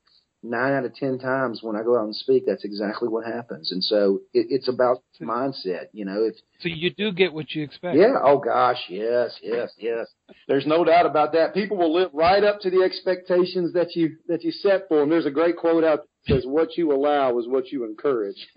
[0.43, 3.71] Nine out of ten times when I go out and speak, that's exactly what happens.
[3.71, 5.85] And so it, it's about mindset.
[5.93, 7.97] You know, it's so you do get what you expect.
[7.97, 8.15] yeah.
[8.23, 10.07] Oh gosh, yes, yes, yes.
[10.47, 11.53] There's no doubt about that.
[11.53, 15.09] People will live right up to the expectations that you that you set for them.
[15.09, 18.47] There's a great quote out that says, "What you allow is what you encourage."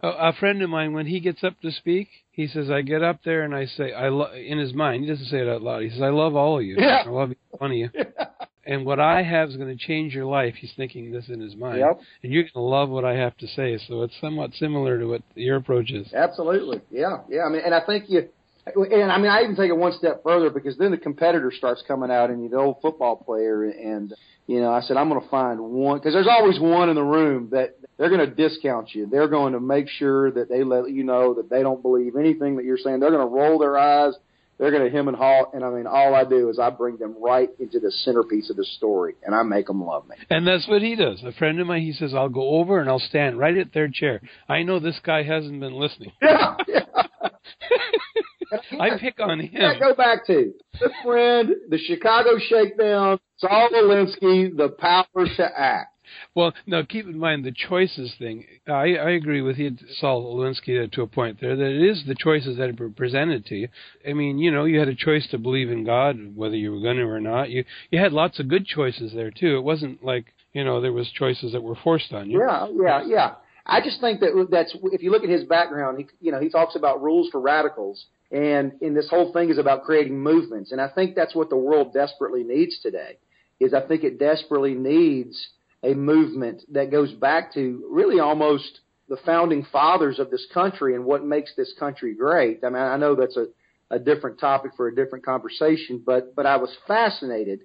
[0.00, 3.24] A friend of mine when he gets up to speak, he says, "I get up
[3.24, 5.82] there and I say, I lo-, in his mind, he doesn't say it out loud.
[5.82, 6.76] He says, "I love all of you.
[6.78, 7.02] Yeah.
[7.04, 7.90] I love each one of you."
[8.68, 10.54] And what I have is going to change your life.
[10.60, 12.00] He's thinking this in his mind, Yep.
[12.22, 13.78] and you're going to love what I have to say.
[13.88, 16.12] So it's somewhat similar to what your approach is.
[16.12, 16.82] Absolutely.
[16.90, 17.22] Yeah.
[17.30, 17.44] Yeah.
[17.44, 18.28] I mean, and I think you,
[18.76, 21.82] and I mean, I even take it one step further because then the competitor starts
[21.88, 23.64] coming out and you're the old football player.
[23.64, 24.12] And,
[24.46, 27.02] you know, I said, I'm going to find one because there's always one in the
[27.02, 29.06] room that they're going to discount you.
[29.06, 32.56] They're going to make sure that they let you know that they don't believe anything
[32.56, 33.00] that you're saying.
[33.00, 34.12] They're going to roll their eyes.
[34.58, 35.44] They're going to hem and haw.
[35.52, 38.56] And I mean, all I do is I bring them right into the centerpiece of
[38.56, 40.16] the story and I make them love me.
[40.30, 41.22] And that's what he does.
[41.24, 43.88] A friend of mine, he says, I'll go over and I'll stand right at their
[43.88, 44.20] chair.
[44.48, 46.12] I know this guy hasn't been listening.
[46.20, 46.56] Yeah.
[46.66, 46.80] yeah.
[48.80, 49.62] I pick on him.
[49.62, 55.97] I go back to the friend, the Chicago Shakedown, Saul Alinsky, the power to act.
[56.34, 58.44] Well, now keep in mind the choices thing.
[58.66, 62.04] I, I agree with you, Saul Alinsky, uh, to a point there that it is
[62.06, 63.68] the choices that are presented to you.
[64.08, 66.80] I mean, you know, you had a choice to believe in God, whether you were
[66.80, 67.50] going to or not.
[67.50, 69.56] You you had lots of good choices there too.
[69.56, 72.40] It wasn't like you know there was choices that were forced on you.
[72.40, 73.34] Yeah, yeah, yeah.
[73.68, 76.48] I just think that that's if you look at his background, he you know he
[76.48, 80.80] talks about rules for radicals, and and this whole thing is about creating movements, and
[80.80, 83.18] I think that's what the world desperately needs today.
[83.60, 85.48] Is I think it desperately needs
[85.82, 91.04] a movement that goes back to really almost the founding fathers of this country and
[91.04, 92.62] what makes this country great.
[92.64, 93.46] I mean, I know that's a,
[93.90, 97.60] a different topic for a different conversation, but but I was fascinated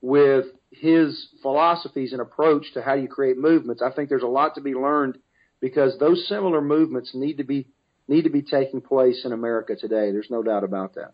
[0.00, 3.82] with his philosophies and approach to how you create movements.
[3.82, 5.18] I think there's a lot to be learned
[5.60, 7.66] because those similar movements need to be
[8.06, 10.12] need to be taking place in America today.
[10.12, 11.12] There's no doubt about that.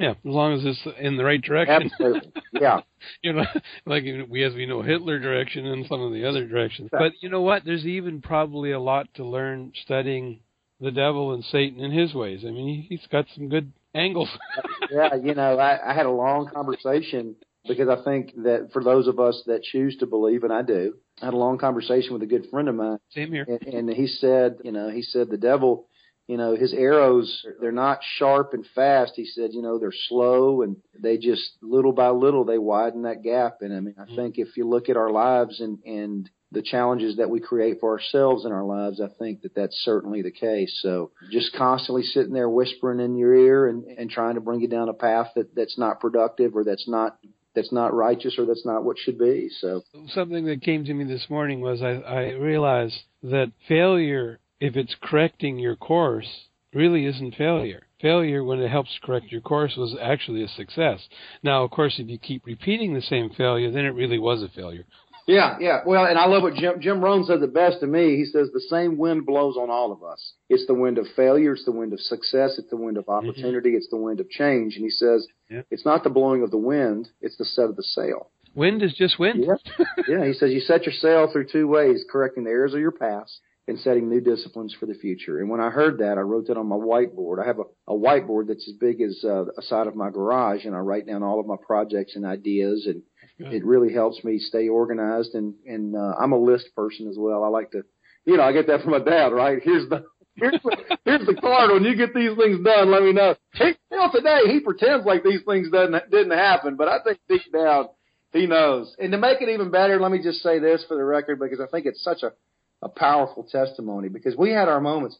[0.00, 1.90] Yeah, as long as it's in the right direction.
[1.92, 2.32] Absolutely.
[2.52, 2.80] Yeah.
[3.22, 3.44] you know,
[3.86, 6.88] like we as we know Hitler direction and some of the other directions.
[6.90, 7.64] But you know what?
[7.64, 10.40] There's even probably a lot to learn studying
[10.80, 12.40] the devil and Satan in his ways.
[12.46, 14.28] I mean, he's got some good angles.
[14.90, 17.36] yeah, you know, I, I had a long conversation
[17.66, 20.94] because I think that for those of us that choose to believe, and I do,
[21.22, 23.46] I had a long conversation with a good friend of mine, Same here.
[23.48, 25.86] and, and he said, you know, he said the devil,
[26.30, 29.14] you know, his arrows, they're not sharp and fast.
[29.16, 33.24] He said, you know, they're slow and they just little by little they widen that
[33.24, 33.62] gap.
[33.62, 37.16] And I mean, I think if you look at our lives and and the challenges
[37.16, 40.78] that we create for ourselves in our lives, I think that that's certainly the case.
[40.82, 44.68] So just constantly sitting there whispering in your ear and, and trying to bring you
[44.68, 47.18] down a path that, that's not productive or that's not
[47.56, 49.48] that's not righteous or that's not what should be.
[49.60, 49.82] So
[50.14, 54.94] Something that came to me this morning was I, I realized that failure, if it's
[55.00, 57.82] correcting your course, really isn't failure.
[58.00, 61.00] Failure, when it helps correct your course, was actually a success.
[61.42, 64.48] Now, of course, if you keep repeating the same failure, then it really was a
[64.48, 64.84] failure.
[65.26, 65.80] Yeah, yeah.
[65.86, 68.16] Well, and I love what Jim Jim Rohn said the best to me.
[68.16, 70.32] He says the same wind blows on all of us.
[70.48, 73.28] It's the wind of failure, it's the wind of success, it's the wind of mm-hmm.
[73.28, 74.76] opportunity, it's the wind of change.
[74.76, 75.62] And he says Yeah.
[75.70, 78.30] it's not the blowing of the wind, it's the set of the sail.
[78.54, 79.44] Wind is just wind.
[79.46, 79.84] Yeah.
[80.08, 82.90] yeah, he says you set your sail through two ways, correcting the errors of your
[82.90, 85.38] past and setting new disciplines for the future.
[85.38, 87.42] And when I heard that, I wrote that on my whiteboard.
[87.42, 90.64] I have a, a whiteboard that's as big as uh, a side of my garage,
[90.64, 93.02] and I write down all of my projects and ideas and
[93.40, 97.42] it really helps me stay organized and and uh, I'm a list person as well.
[97.42, 97.82] I like to,
[98.24, 99.32] you know, I get that from my dad.
[99.32, 99.58] Right?
[99.62, 101.70] Here's the here's the here's the card.
[101.72, 103.34] When you get these things done, let me know.
[103.54, 107.18] He, you know, today he pretends like these things doesn't didn't happen, but I think
[107.28, 107.88] deep down
[108.32, 108.94] he knows.
[108.98, 111.60] And to make it even better, let me just say this for the record because
[111.60, 112.32] I think it's such a
[112.82, 115.18] a powerful testimony because we had our moments.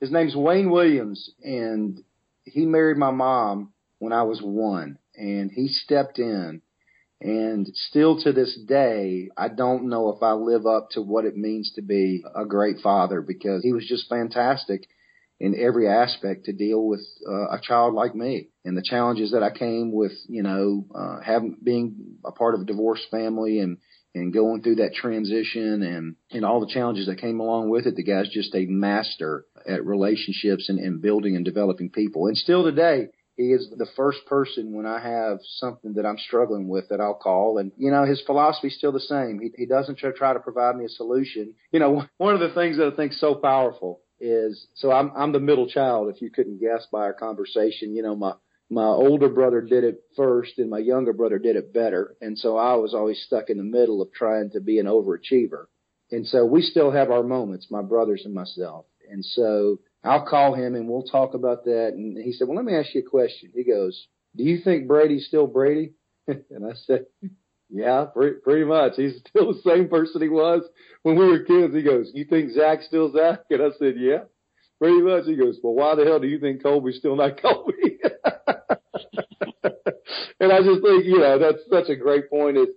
[0.00, 2.02] His name's Wayne Williams, and
[2.44, 6.60] he married my mom when I was one, and he stepped in
[7.24, 11.36] and still to this day, I don't know if I live up to what it
[11.36, 14.86] means to be a great father because he was just fantastic
[15.40, 19.42] in every aspect to deal with uh, a child like me and the challenges that
[19.42, 23.78] I came with, you know, uh, having being a part of a divorced family and
[24.14, 27.96] and going through that transition and and all the challenges that came along with it.
[27.96, 32.26] The guy's just a master at relationships and, and building and developing people.
[32.26, 36.68] And still today, he is the first person when I have something that I'm struggling
[36.68, 37.58] with that I'll call.
[37.58, 39.40] And, you know, his philosophy's still the same.
[39.40, 41.54] He, he doesn't try, to provide me a solution.
[41.72, 45.10] You know, one of the things that I think is so powerful is, so I'm,
[45.16, 47.94] I'm the middle child, if you couldn't guess by our conversation.
[47.94, 48.34] You know, my,
[48.70, 52.16] my older brother did it first and my younger brother did it better.
[52.20, 55.66] And so I was always stuck in the middle of trying to be an overachiever.
[56.10, 58.86] And so we still have our moments, my brothers and myself.
[59.10, 61.92] And so I'll call him and we'll talk about that.
[61.94, 63.50] And he said, well, let me ask you a question.
[63.54, 65.92] He goes, do you think Brady's still Brady?
[66.26, 67.06] and I said,
[67.70, 68.92] yeah, pretty, pretty much.
[68.96, 70.62] He's still the same person he was
[71.02, 71.74] when we were kids.
[71.74, 73.40] He goes, you think Zach's still Zach?
[73.50, 74.24] And I said, yeah.
[74.78, 75.24] Pretty much.
[75.24, 77.98] He goes, well, why the hell do you think Colby's still not Colby?
[80.44, 82.56] And I just think, you know, that's such a great point.
[82.56, 82.68] Is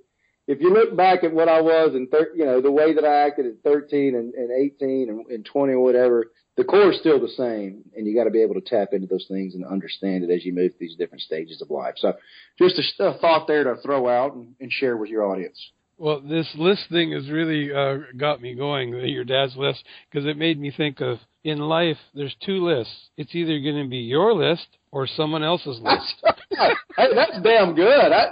[0.48, 3.06] if you look back at what I was and thir- you know the way that
[3.06, 7.00] I acted at 13 and, and 18 and, and 20 or whatever, the core is
[7.00, 9.64] still the same, and you got to be able to tap into those things and
[9.64, 11.94] understand it as you move through these different stages of life.
[11.98, 12.14] So,
[12.58, 15.60] just a, a thought there to throw out and, and share with your audience.
[16.00, 20.38] Well, this list thing has really uh, got me going, your dad's list, because it
[20.38, 23.10] made me think of in life, there's two lists.
[23.18, 26.16] It's either going to be your list or someone else's list.
[26.50, 28.12] hey, that's damn good.
[28.12, 28.30] I,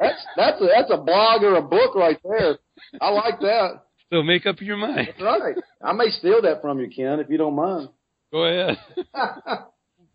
[0.00, 2.58] that's that's a, that's a blog or a book right there.
[3.02, 3.82] I like that.
[4.10, 5.08] So make up your mind.
[5.18, 5.56] That's right.
[5.82, 7.90] I may steal that from you, Ken, if you don't mind.
[8.32, 8.78] Go ahead.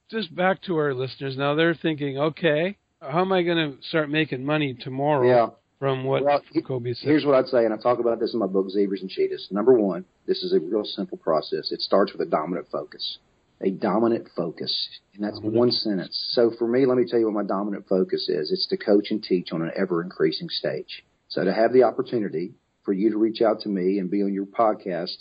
[0.09, 1.53] Just back to our listeners now.
[1.55, 5.27] They're thinking, okay, how am I going to start making money tomorrow?
[5.27, 7.07] Yeah from what well, Colby said.
[7.07, 9.47] Here's what I'd say, and I talk about this in my book, Zebras and Cheetahs.
[9.49, 11.71] Number one, this is a real simple process.
[11.71, 13.17] It starts with a dominant focus.
[13.63, 14.74] A dominant focus.
[15.13, 15.56] And that's dominant.
[15.56, 16.30] one sentence.
[16.32, 18.52] So for me, let me tell you what my dominant focus is.
[18.52, 21.04] It's to coach and teach on an ever increasing stage.
[21.30, 24.34] So to have the opportunity for you to reach out to me and be on
[24.34, 25.15] your podcast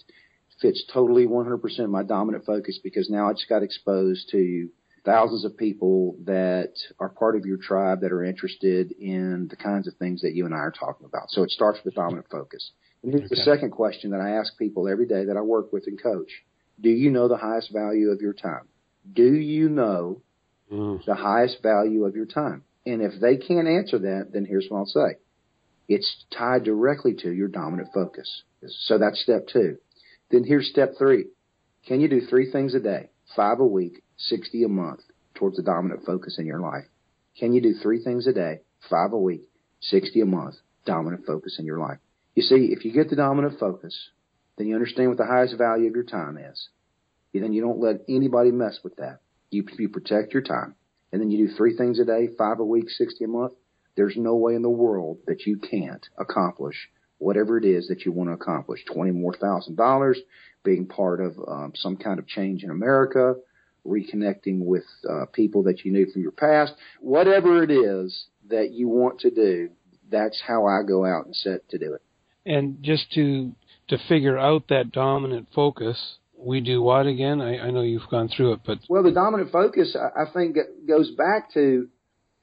[0.61, 4.69] fits totally 100% my dominant focus because now I just got exposed to
[5.05, 9.89] thousands of people that are part of your tribe that are interested in the kinds
[9.89, 11.31] of things that you and I are talking about.
[11.31, 12.73] So it starts with dominant focus.
[13.03, 13.37] And here's okay.
[13.37, 16.31] the second question that I ask people every day that I work with and coach.
[16.81, 18.69] Do you know the highest value of your time?
[19.13, 20.23] Do you know
[20.73, 21.05] mm.
[21.05, 22.65] the highest value of your time?
[22.87, 25.19] And if they can't answer that, then here's what I'll say.
[25.89, 28.43] It's tied directly to your dominant focus.
[28.87, 29.79] So that's step two.
[30.31, 31.27] Then here's step three.
[31.87, 35.01] Can you do three things a day, five a week, 60 a month
[35.35, 36.85] towards the dominant focus in your life?
[37.39, 39.43] Can you do three things a day, five a week,
[39.81, 41.99] 60 a month, dominant focus in your life?
[42.35, 44.11] You see, if you get the dominant focus,
[44.61, 46.69] then you understand what the highest value of your time is.
[47.33, 49.21] And then you don't let anybody mess with that.
[49.51, 50.75] You, you protect your time.
[51.13, 53.53] And then you do three things a day, five a week, 60 a month.
[53.97, 56.77] There's no way in the world that you can't accomplish
[57.21, 58.81] whatever it is that you want to accomplish.
[58.91, 60.19] Twenty more thousand dollars,
[60.65, 63.35] being part of um, some kind of change in America,
[63.87, 68.89] reconnecting with uh, people that you knew from your past, whatever it is that you
[68.89, 69.69] want to do,
[70.11, 72.03] that's how I go out and set to do it.
[72.47, 73.53] And just to
[73.91, 77.41] to figure out that dominant focus, we do what again?
[77.41, 80.57] I, I know you've gone through it, but well, the dominant focus I, I think
[80.89, 81.89] goes back to.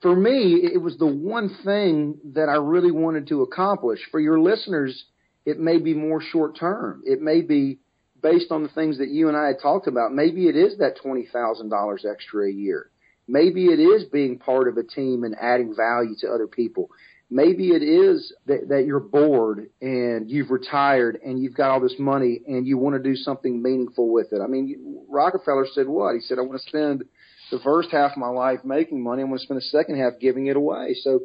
[0.02, 4.00] For me, it was the one thing that I really wanted to accomplish.
[4.12, 5.06] For your listeners,
[5.44, 7.02] it may be more short term.
[7.04, 7.80] It may be
[8.22, 10.98] based on the things that you and I had talked about, maybe it is that
[11.04, 12.90] $20,000 extra a year.
[13.28, 16.90] Maybe it is being part of a team and adding value to other people.
[17.30, 21.96] Maybe it is that, that you're bored and you've retired and you've got all this
[22.00, 24.42] money and you want to do something meaningful with it.
[24.42, 26.16] I mean, Rockefeller said what?
[26.16, 27.04] He said, I want to spend
[27.52, 29.24] the first half of my life making money.
[29.24, 30.96] I want to spend the second half giving it away.
[31.02, 31.22] So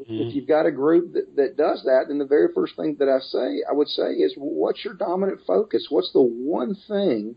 [0.00, 0.28] Mm-hmm.
[0.28, 3.08] If you've got a group that, that does that, then the very first thing that
[3.08, 5.86] I say, I would say is, what's your dominant focus?
[5.88, 7.36] What's the one thing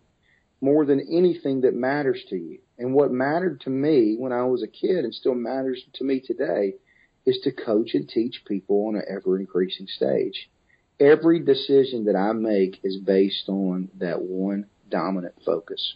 [0.62, 2.60] more than anything that matters to you?
[2.78, 6.20] And what mattered to me when I was a kid and still matters to me
[6.20, 6.74] today
[7.30, 10.50] is to coach and teach people on an ever increasing stage.
[11.00, 15.96] Every decision that I make is based on that one dominant focus.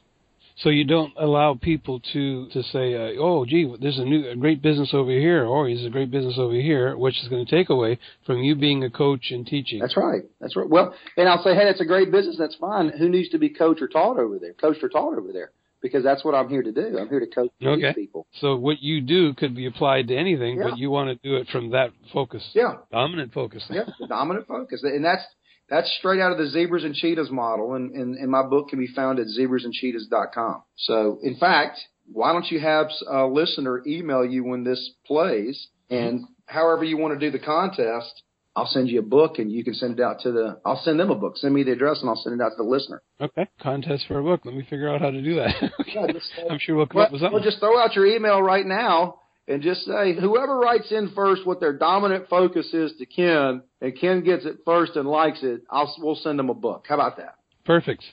[0.56, 4.36] So you don't allow people to to say, uh, "Oh, gee, there's a new a
[4.36, 7.52] great business over here," or "There's a great business over here," which is going to
[7.52, 9.80] take away from you being a coach and teaching.
[9.80, 10.22] That's right.
[10.40, 10.70] That's right.
[10.70, 12.38] Well, and I'll say, "Hey, that's a great business.
[12.38, 12.90] That's fine.
[12.90, 14.54] Who needs to be coached or taught over there?
[14.54, 15.52] Coached or taught over there?"
[15.84, 16.98] Because that's what I'm here to do.
[16.98, 17.94] I'm here to coach okay.
[17.94, 18.26] people.
[18.40, 20.70] So what you do could be applied to anything, yeah.
[20.70, 22.50] but you want to do it from that focus.
[22.54, 22.76] Yeah.
[22.92, 23.66] Dominant focus.
[23.70, 24.82] Yeah, dominant focus.
[24.84, 25.24] And that's
[25.70, 28.80] that's straight out of the Zebras and Cheetahs model, and, and, and my book can
[28.80, 30.64] be found at zebrasandcheetahs.com.
[30.78, 31.80] So, in fact,
[32.12, 36.26] why don't you have a listener email you when this plays, and mm-hmm.
[36.46, 38.24] however you want to do the contest,
[38.56, 40.60] I'll send you a book and you can send it out to the.
[40.66, 41.38] I'll send them a book.
[41.38, 43.02] Send me the address and I'll send it out to the listener.
[43.20, 44.42] Okay, contest for a book.
[44.46, 45.56] Let me figure out how to do that.
[45.88, 47.34] yeah, just, uh, I'm sure we'll come well, up with something.
[47.34, 51.46] Well, just throw out your email right now and just say whoever writes in first
[51.46, 55.64] what their dominant focus is to Ken, and Ken gets it first and likes it,
[55.70, 56.86] I'll we'll send them a book.
[56.88, 57.36] How about that?
[57.66, 58.04] Perfect.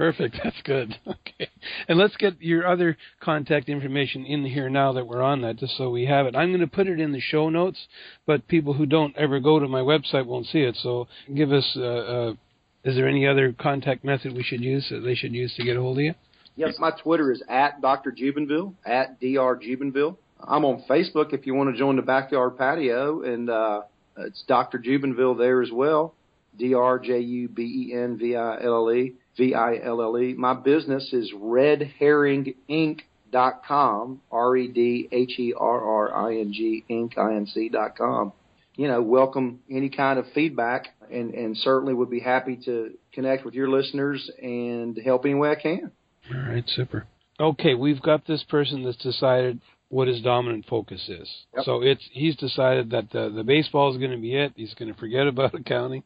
[0.00, 0.38] Perfect.
[0.44, 0.98] That's good.
[1.06, 1.50] Okay.
[1.88, 5.76] And let's get your other contact information in here now that we're on that, just
[5.76, 6.36] so we have it.
[6.36, 7.78] I'm going to put it in the show notes,
[8.26, 10.76] but people who don't ever go to my website won't see it.
[10.82, 11.66] So give us.
[11.76, 12.32] Uh, uh,
[12.84, 15.76] is there any other contact method we should use that they should use to get
[15.76, 16.14] a hold of you?
[16.56, 18.12] Yes, my Twitter is at Dr.
[18.12, 19.60] Jubenville, at Dr.
[19.62, 20.16] Jubenville.
[20.42, 23.82] I'm on Facebook if you want to join the backyard patio, and uh,
[24.18, 24.78] it's Dr.
[24.78, 26.14] Jubenville there as well.
[26.58, 29.14] D R J U B E N V I L L E.
[29.40, 30.34] V I L L E.
[30.34, 37.16] My business is redherringinc.com, R E D H E R R I N G Inc.
[37.16, 38.34] I N C dot com.
[38.76, 43.46] You know, welcome any kind of feedback and, and certainly would be happy to connect
[43.46, 45.90] with your listeners and help any way I can.
[46.32, 47.08] All right, super.
[47.38, 51.28] Okay, we've got this person that's decided what his dominant focus is.
[51.56, 51.64] Yep.
[51.64, 54.52] So it's he's decided that the the baseball is going to be it.
[54.54, 56.04] He's going to forget about accounting.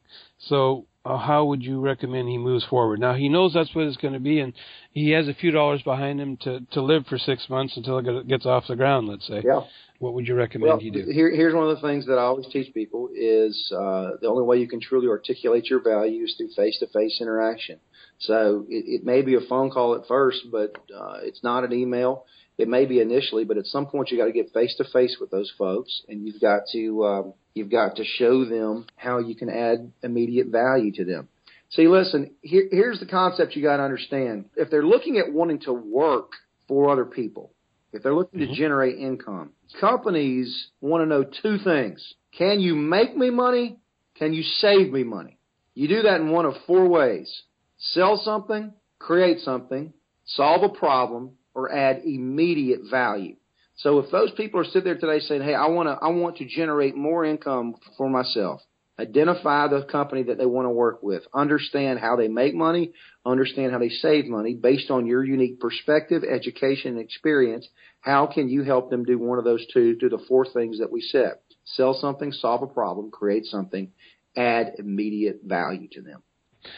[0.49, 2.99] So uh, how would you recommend he moves forward?
[3.01, 4.53] Now he knows that's what it's going to be, and
[4.93, 8.29] he has a few dollars behind him to to live for six months until it
[8.29, 9.09] gets off the ground.
[9.09, 9.43] Let's say.
[9.45, 9.61] Yeah.
[10.01, 11.07] What would you recommend well, he do?
[11.11, 14.43] Here, here's one of the things that I always teach people is uh, the only
[14.43, 17.79] way you can truly articulate your values through face-to-face interaction.
[18.19, 21.73] So it, it may be a phone call at first, but uh, it's not an
[21.73, 22.27] email.
[22.59, 25.17] It may be initially, but at some point you got to get face to face
[25.21, 29.35] with those folks, and you've got to um, you've got to show them how you
[29.35, 31.29] can add immediate value to them.
[31.71, 34.47] See, listen, here, here's the concept you got to understand.
[34.57, 36.33] If they're looking at wanting to work
[36.69, 37.53] for other people,
[37.93, 38.53] if they're looking mm-hmm.
[38.53, 39.51] to generate income,
[39.81, 42.15] companies want to know two things.
[42.37, 43.79] Can you make me money?
[44.17, 45.39] Can you save me money?
[45.75, 47.43] You do that in one of four ways.
[47.79, 49.93] Sell something, create something,
[50.25, 53.37] solve a problem, or add immediate value.
[53.77, 56.37] So if those people are sitting there today saying, "Hey, I want to I want
[56.37, 58.63] to generate more income for myself,"
[58.99, 62.93] identify the company that they want to work with, understand how they make money,
[63.27, 67.69] understand how they save money based on your unique perspective, education, and experience.
[68.01, 70.93] How can you help them do one of those two Do the four things that
[70.93, 71.35] we said?
[71.65, 73.91] Sell something, solve a problem, create something,
[74.37, 76.23] add immediate value to them.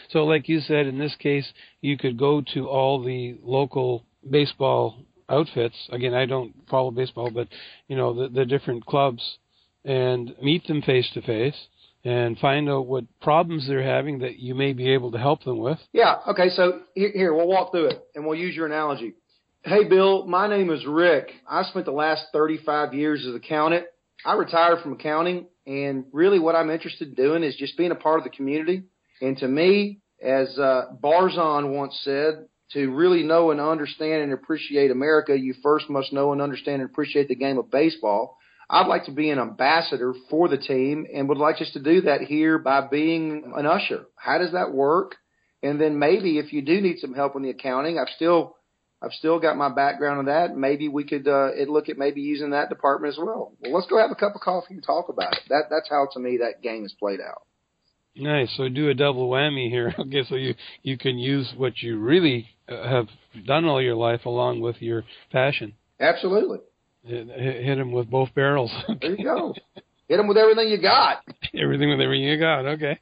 [0.09, 5.05] So, like you said, in this case, you could go to all the local baseball
[5.29, 5.75] outfits.
[5.91, 7.47] Again, I don't follow baseball, but
[7.87, 9.37] you know the, the different clubs
[9.85, 11.55] and meet them face to face
[12.03, 15.59] and find out what problems they're having that you may be able to help them
[15.59, 15.79] with.
[15.93, 16.15] Yeah.
[16.27, 16.49] Okay.
[16.49, 19.13] So here, here we'll walk through it and we'll use your analogy.
[19.63, 21.31] Hey, Bill, my name is Rick.
[21.49, 23.85] I spent the last 35 years as accountant.
[24.25, 27.95] I retired from accounting, and really what I'm interested in doing is just being a
[27.95, 28.83] part of the community.
[29.21, 34.91] And to me, as uh, Barzun once said, to really know and understand and appreciate
[34.91, 38.37] America, you first must know and understand and appreciate the game of baseball.
[38.69, 42.01] I'd like to be an ambassador for the team and would like just to do
[42.01, 44.05] that here by being an usher.
[44.15, 45.15] How does that work?
[45.63, 48.55] And then maybe if you do need some help in the accounting, I've still
[49.01, 50.57] I've still got my background in that.
[50.57, 53.53] Maybe we could uh, look at maybe using that department as well.
[53.61, 55.43] Well, let's go have a cup of coffee and talk about it.
[55.49, 57.43] That that's how to me that game is played out.
[58.15, 58.51] Nice.
[58.57, 59.93] So do a double whammy here.
[59.99, 63.07] Okay, so you you can use what you really have
[63.45, 65.73] done all your life along with your passion.
[65.99, 66.59] Absolutely.
[67.03, 68.71] Hit, hit him with both barrels.
[69.01, 69.53] there you go.
[70.07, 71.23] Hit him with everything you got.
[71.53, 72.65] everything with everything you got.
[72.65, 72.99] Okay.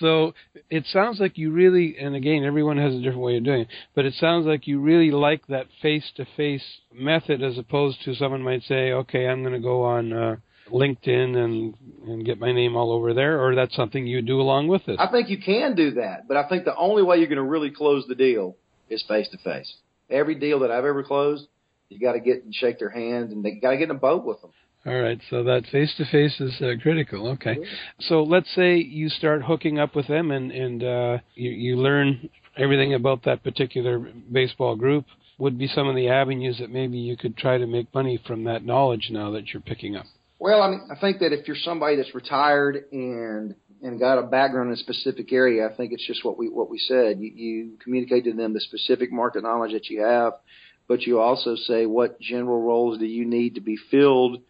[0.00, 0.34] So
[0.70, 3.68] it sounds like you really, and again, everyone has a different way of doing it,
[3.94, 8.62] but it sounds like you really like that face-to-face method as opposed to someone might
[8.64, 10.12] say, okay, I'm going to go on.
[10.12, 10.36] Uh,
[10.70, 11.74] LinkedIn and
[12.06, 14.98] and get my name all over there, or that's something you do along with it?
[14.98, 17.42] I think you can do that, but I think the only way you're going to
[17.42, 18.56] really close the deal
[18.92, 19.72] is face to face.
[20.10, 21.46] Every deal that I've ever closed,
[21.88, 23.98] you got to get and shake their hand, and they got to get in a
[23.98, 24.50] boat with them.
[24.84, 27.28] All right, so that face to face is uh, critical.
[27.28, 27.56] Okay,
[28.00, 32.28] so let's say you start hooking up with them, and and uh, you you learn
[32.56, 35.04] everything about that particular baseball group.
[35.38, 38.44] Would be some of the avenues that maybe you could try to make money from
[38.44, 40.04] that knowledge now that you're picking up.
[40.38, 44.22] Well, I mean, I think that if you're somebody that's retired and and got a
[44.22, 47.18] background in a specific area, I think it's just what we what we said.
[47.20, 50.34] You, you communicate to them the specific market knowledge that you have,
[50.86, 54.42] but you also say what general roles do you need to be filled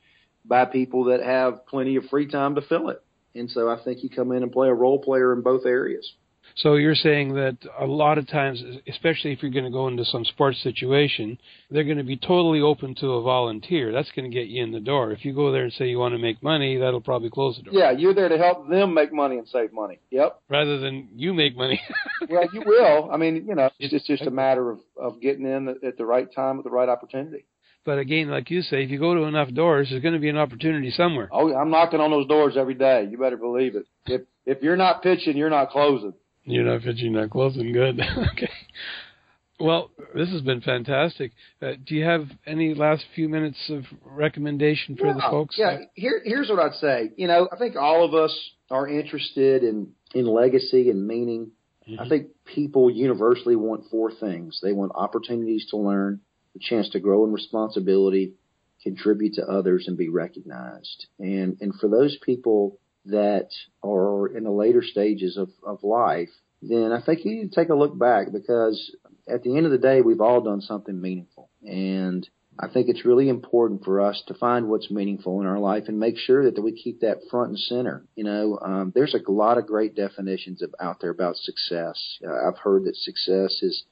[0.45, 3.03] by people that have plenty of free time to fill it.
[3.35, 6.13] And so I think you come in and play a role player in both areas.
[6.57, 10.05] So you're saying that a lot of times, especially if you're going to go into
[10.05, 11.39] some sports situation,
[11.71, 13.93] they're going to be totally open to a volunteer.
[13.93, 15.13] That's going to get you in the door.
[15.13, 17.63] If you go there and say you want to make money, that'll probably close the
[17.63, 17.75] door.
[17.75, 19.99] Yeah, you're there to help them make money and save money.
[20.11, 20.41] Yep.
[20.49, 21.81] Rather than you make money.
[22.29, 23.11] well, you will.
[23.11, 26.05] I mean, you know, it's, it's just a matter of of getting in at the
[26.07, 27.45] right time with the right opportunity.
[27.85, 30.29] But again, like you say, if you go to enough doors, there's going to be
[30.29, 31.29] an opportunity somewhere.
[31.33, 33.09] Oh, I'm knocking on those doors every day.
[33.11, 33.87] You better believe it.
[34.07, 36.15] If if you're not pitching, you're not closing.
[36.45, 37.73] You're not pitching, not closing.
[37.73, 38.01] Good.
[38.33, 38.51] okay.
[39.61, 41.33] Well, this has been fantastic.
[41.61, 45.57] Uh, do you have any last few minutes of recommendation for yeah, the folks?
[45.57, 45.79] Yeah.
[45.95, 47.11] Here, here's what I'd say.
[47.17, 48.37] You know, I think all of us
[48.71, 51.53] are interested in in legacy and meaning.
[51.89, 52.01] Mm-hmm.
[52.01, 54.59] I think people universally want four things.
[54.63, 56.21] They want opportunities to learn,
[56.55, 58.33] the chance to grow in responsibility,
[58.83, 61.07] contribute to others, and be recognized.
[61.21, 63.49] And and for those people that
[63.83, 66.31] are in the later stages of, of life,
[66.63, 68.95] then I think you need to take a look back because
[69.29, 71.51] at the end of the day, we've all done something meaningful.
[71.63, 72.29] And
[72.59, 75.99] I think it's really important for us to find what's meaningful in our life and
[75.99, 78.05] make sure that, that we keep that front and center.
[78.15, 82.19] You know, um, there's a lot of great definitions of, out there about success.
[82.25, 83.85] Uh, I've heard that success is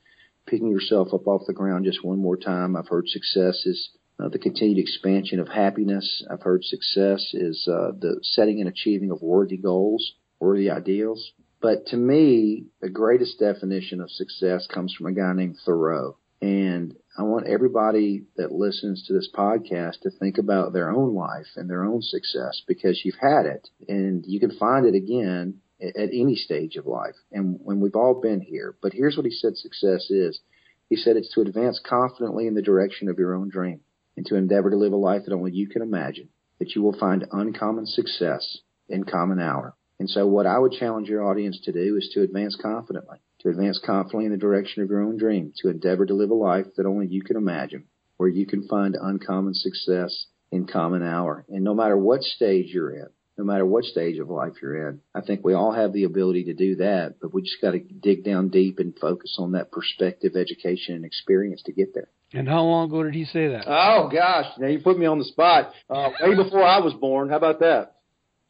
[0.46, 2.76] picking yourself up off the ground just one more time.
[2.76, 3.90] I've heard success is
[4.20, 6.24] uh, the continued expansion of happiness.
[6.30, 11.32] I've heard success is uh, the setting and achieving of worthy goals, worthy ideals.
[11.62, 16.16] But to me, the greatest definition of success comes from a guy named Thoreau.
[16.42, 21.48] And I want everybody that listens to this podcast to think about their own life
[21.56, 26.10] and their own success because you've had it and you can find it again at
[26.12, 27.14] any stage of life.
[27.30, 30.40] And when we've all been here, but here's what he said success is.
[30.88, 33.80] He said it's to advance confidently in the direction of your own dream
[34.20, 36.92] and to endeavor to live a life that only you can imagine, that you will
[36.92, 39.74] find uncommon success in common hour.
[39.98, 43.48] And so what I would challenge your audience to do is to advance confidently, to
[43.48, 46.66] advance confidently in the direction of your own dream, to endeavor to live a life
[46.76, 47.84] that only you can imagine,
[48.18, 51.46] where you can find uncommon success in common hour.
[51.48, 53.06] And no matter what stage you're in,
[53.38, 56.44] no matter what stage of life you're in, I think we all have the ability
[56.44, 59.72] to do that, but we just got to dig down deep and focus on that
[59.72, 62.10] perspective, education, and experience to get there.
[62.32, 63.64] And how long ago did he say that?
[63.66, 65.72] Oh gosh, now you put me on the spot.
[65.88, 67.28] Uh, way before I was born.
[67.28, 67.96] How about that?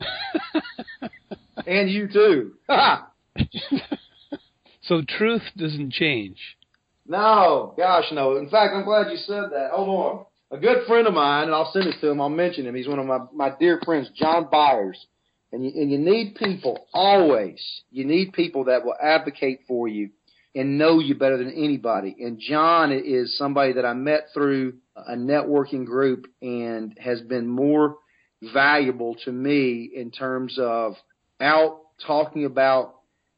[1.66, 2.52] and you too.
[4.82, 6.36] so truth doesn't change.
[7.06, 8.36] No, gosh, no.
[8.36, 9.70] In fact, I'm glad you said that.
[9.72, 10.26] Hold on.
[10.52, 12.20] A good friend of mine, and I'll send it to him.
[12.20, 12.74] I'll mention him.
[12.74, 15.06] He's one of my my dear friends, John Byers.
[15.52, 17.60] And you, and you need people always.
[17.90, 20.10] You need people that will advocate for you
[20.54, 22.16] and know you better than anybody.
[22.20, 27.96] And John is somebody that I met through a networking group and has been more
[28.42, 30.94] valuable to me in terms of
[31.40, 32.94] out talking about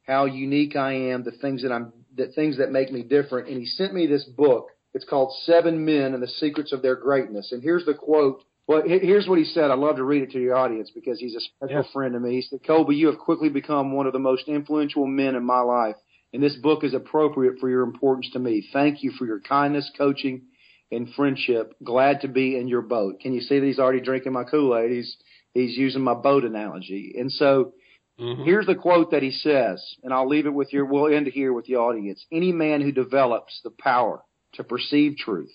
[0.07, 3.49] how unique I am, the things that I'm, the things that make me different.
[3.49, 4.69] And he sent me this book.
[4.95, 7.53] It's called Seven Men and the Secrets of Their Greatness.
[7.53, 8.43] And here's the quote.
[8.67, 9.71] Well, here's what he said.
[9.71, 12.37] I'd love to read it to your audience because he's a special friend to me.
[12.37, 15.61] He said, Colby, you have quickly become one of the most influential men in my
[15.61, 15.97] life.
[16.33, 18.67] And this book is appropriate for your importance to me.
[18.73, 20.43] Thank you for your kindness, coaching,
[20.91, 21.75] and friendship.
[21.83, 23.21] Glad to be in your boat.
[23.21, 24.91] Can you see that he's already drinking my Kool-Aid?
[24.91, 25.17] He's,
[25.53, 27.15] he's using my boat analogy.
[27.19, 27.75] And so
[28.19, 28.45] mm-hmm.
[28.45, 31.53] here's the quote that he says, and I'll leave it with your, we'll end here
[31.53, 32.25] with the audience.
[32.33, 34.23] Any man who develops the power
[34.55, 35.53] to perceive truth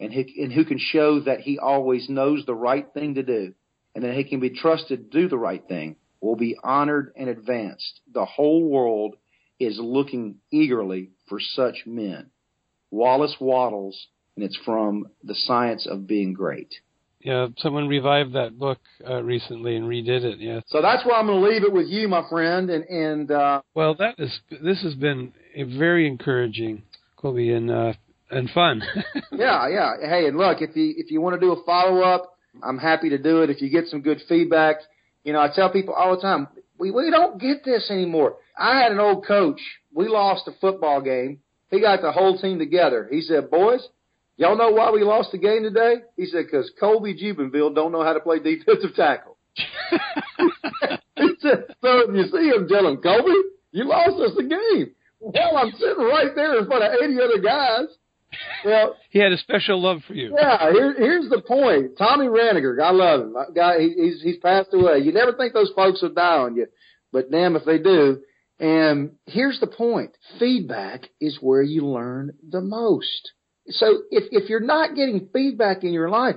[0.00, 3.54] and, he, and who can show that he always knows the right thing to do
[3.94, 7.28] and that he can be trusted to do the right thing will be honored and
[7.28, 8.00] advanced.
[8.12, 9.16] The whole world
[9.60, 12.30] is looking eagerly for such men.
[12.90, 16.74] Wallace Wattles, and it's from The Science of Being Great.
[17.20, 20.38] Yeah, someone revived that book uh, recently and redid it.
[20.38, 20.60] Yeah.
[20.68, 22.70] So that's why I'm going to leave it with you, my friend.
[22.70, 26.82] And and uh, well, that is this has been very encouraging,
[27.16, 27.92] Colby, and uh,
[28.30, 28.82] and fun.
[29.32, 29.92] yeah, yeah.
[30.00, 33.10] Hey, and look, if you if you want to do a follow up, I'm happy
[33.10, 33.50] to do it.
[33.50, 34.76] If you get some good feedback,
[35.22, 36.48] you know, I tell people all the time,
[36.80, 38.36] we we don't get this anymore.
[38.58, 39.60] I had an old coach.
[39.94, 41.40] We lost a football game.
[41.70, 43.06] He got the whole team together.
[43.10, 43.86] He said, "Boys,
[44.40, 45.96] Y'all know why we lost the game today?
[46.16, 49.36] He said, because Colby Jubenville don't know how to play defensive tackle.
[51.14, 53.36] he said, so you see him telling Colby,
[53.72, 54.94] you lost us the game.
[55.20, 57.88] Well, I'm sitting right there in front of 80 other guys.
[58.64, 60.34] Well, he had a special love for you.
[60.36, 61.98] Yeah, here, here's the point.
[61.98, 63.36] Tommy Raniger, I love him.
[63.54, 64.98] Guy, he, he's he's passed away.
[64.98, 66.66] You never think those folks will die on you,
[67.12, 68.20] but damn if they do.
[68.58, 73.32] And here's the point: feedback is where you learn the most.
[73.68, 76.36] So if, if you're not getting feedback in your life,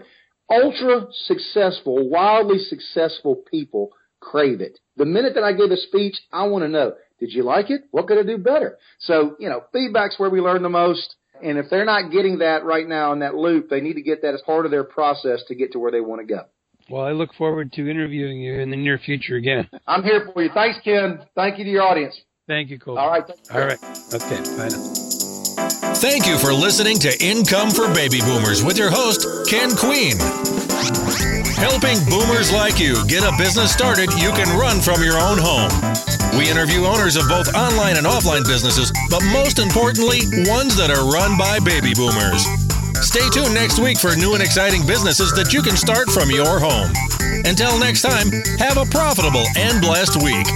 [0.50, 4.80] ultra successful, wildly successful people crave it.
[4.98, 7.82] The minute that I give a speech, I want to know, did you like it?
[7.92, 8.78] What could I do better?
[9.00, 11.16] So, you know, feedback's where we learn the most.
[11.42, 14.22] And if they're not getting that right now in that loop, they need to get
[14.22, 16.42] that as part of their process to get to where they want to go.
[16.90, 19.70] Well, I look forward to interviewing you in the near future again.
[19.88, 20.50] I'm here for you.
[20.54, 21.20] Thanks, Ken.
[21.36, 22.20] Thank you to your audience.
[22.48, 22.98] Thank you, Cole.
[22.98, 23.24] All right.
[23.54, 23.80] All right.
[24.14, 24.38] Okay.
[24.58, 24.94] Bye now.
[25.96, 30.18] Thank you for listening to Income for Baby Boomers with your host, Ken Queen.
[31.56, 36.13] Helping boomers like you get a business started you can run from your own home.
[36.38, 41.06] We interview owners of both online and offline businesses, but most importantly, ones that are
[41.06, 42.46] run by baby boomers.
[43.06, 46.60] Stay tuned next week for new and exciting businesses that you can start from your
[46.60, 46.92] home.
[47.46, 50.48] Until next time, have a profitable and blessed week.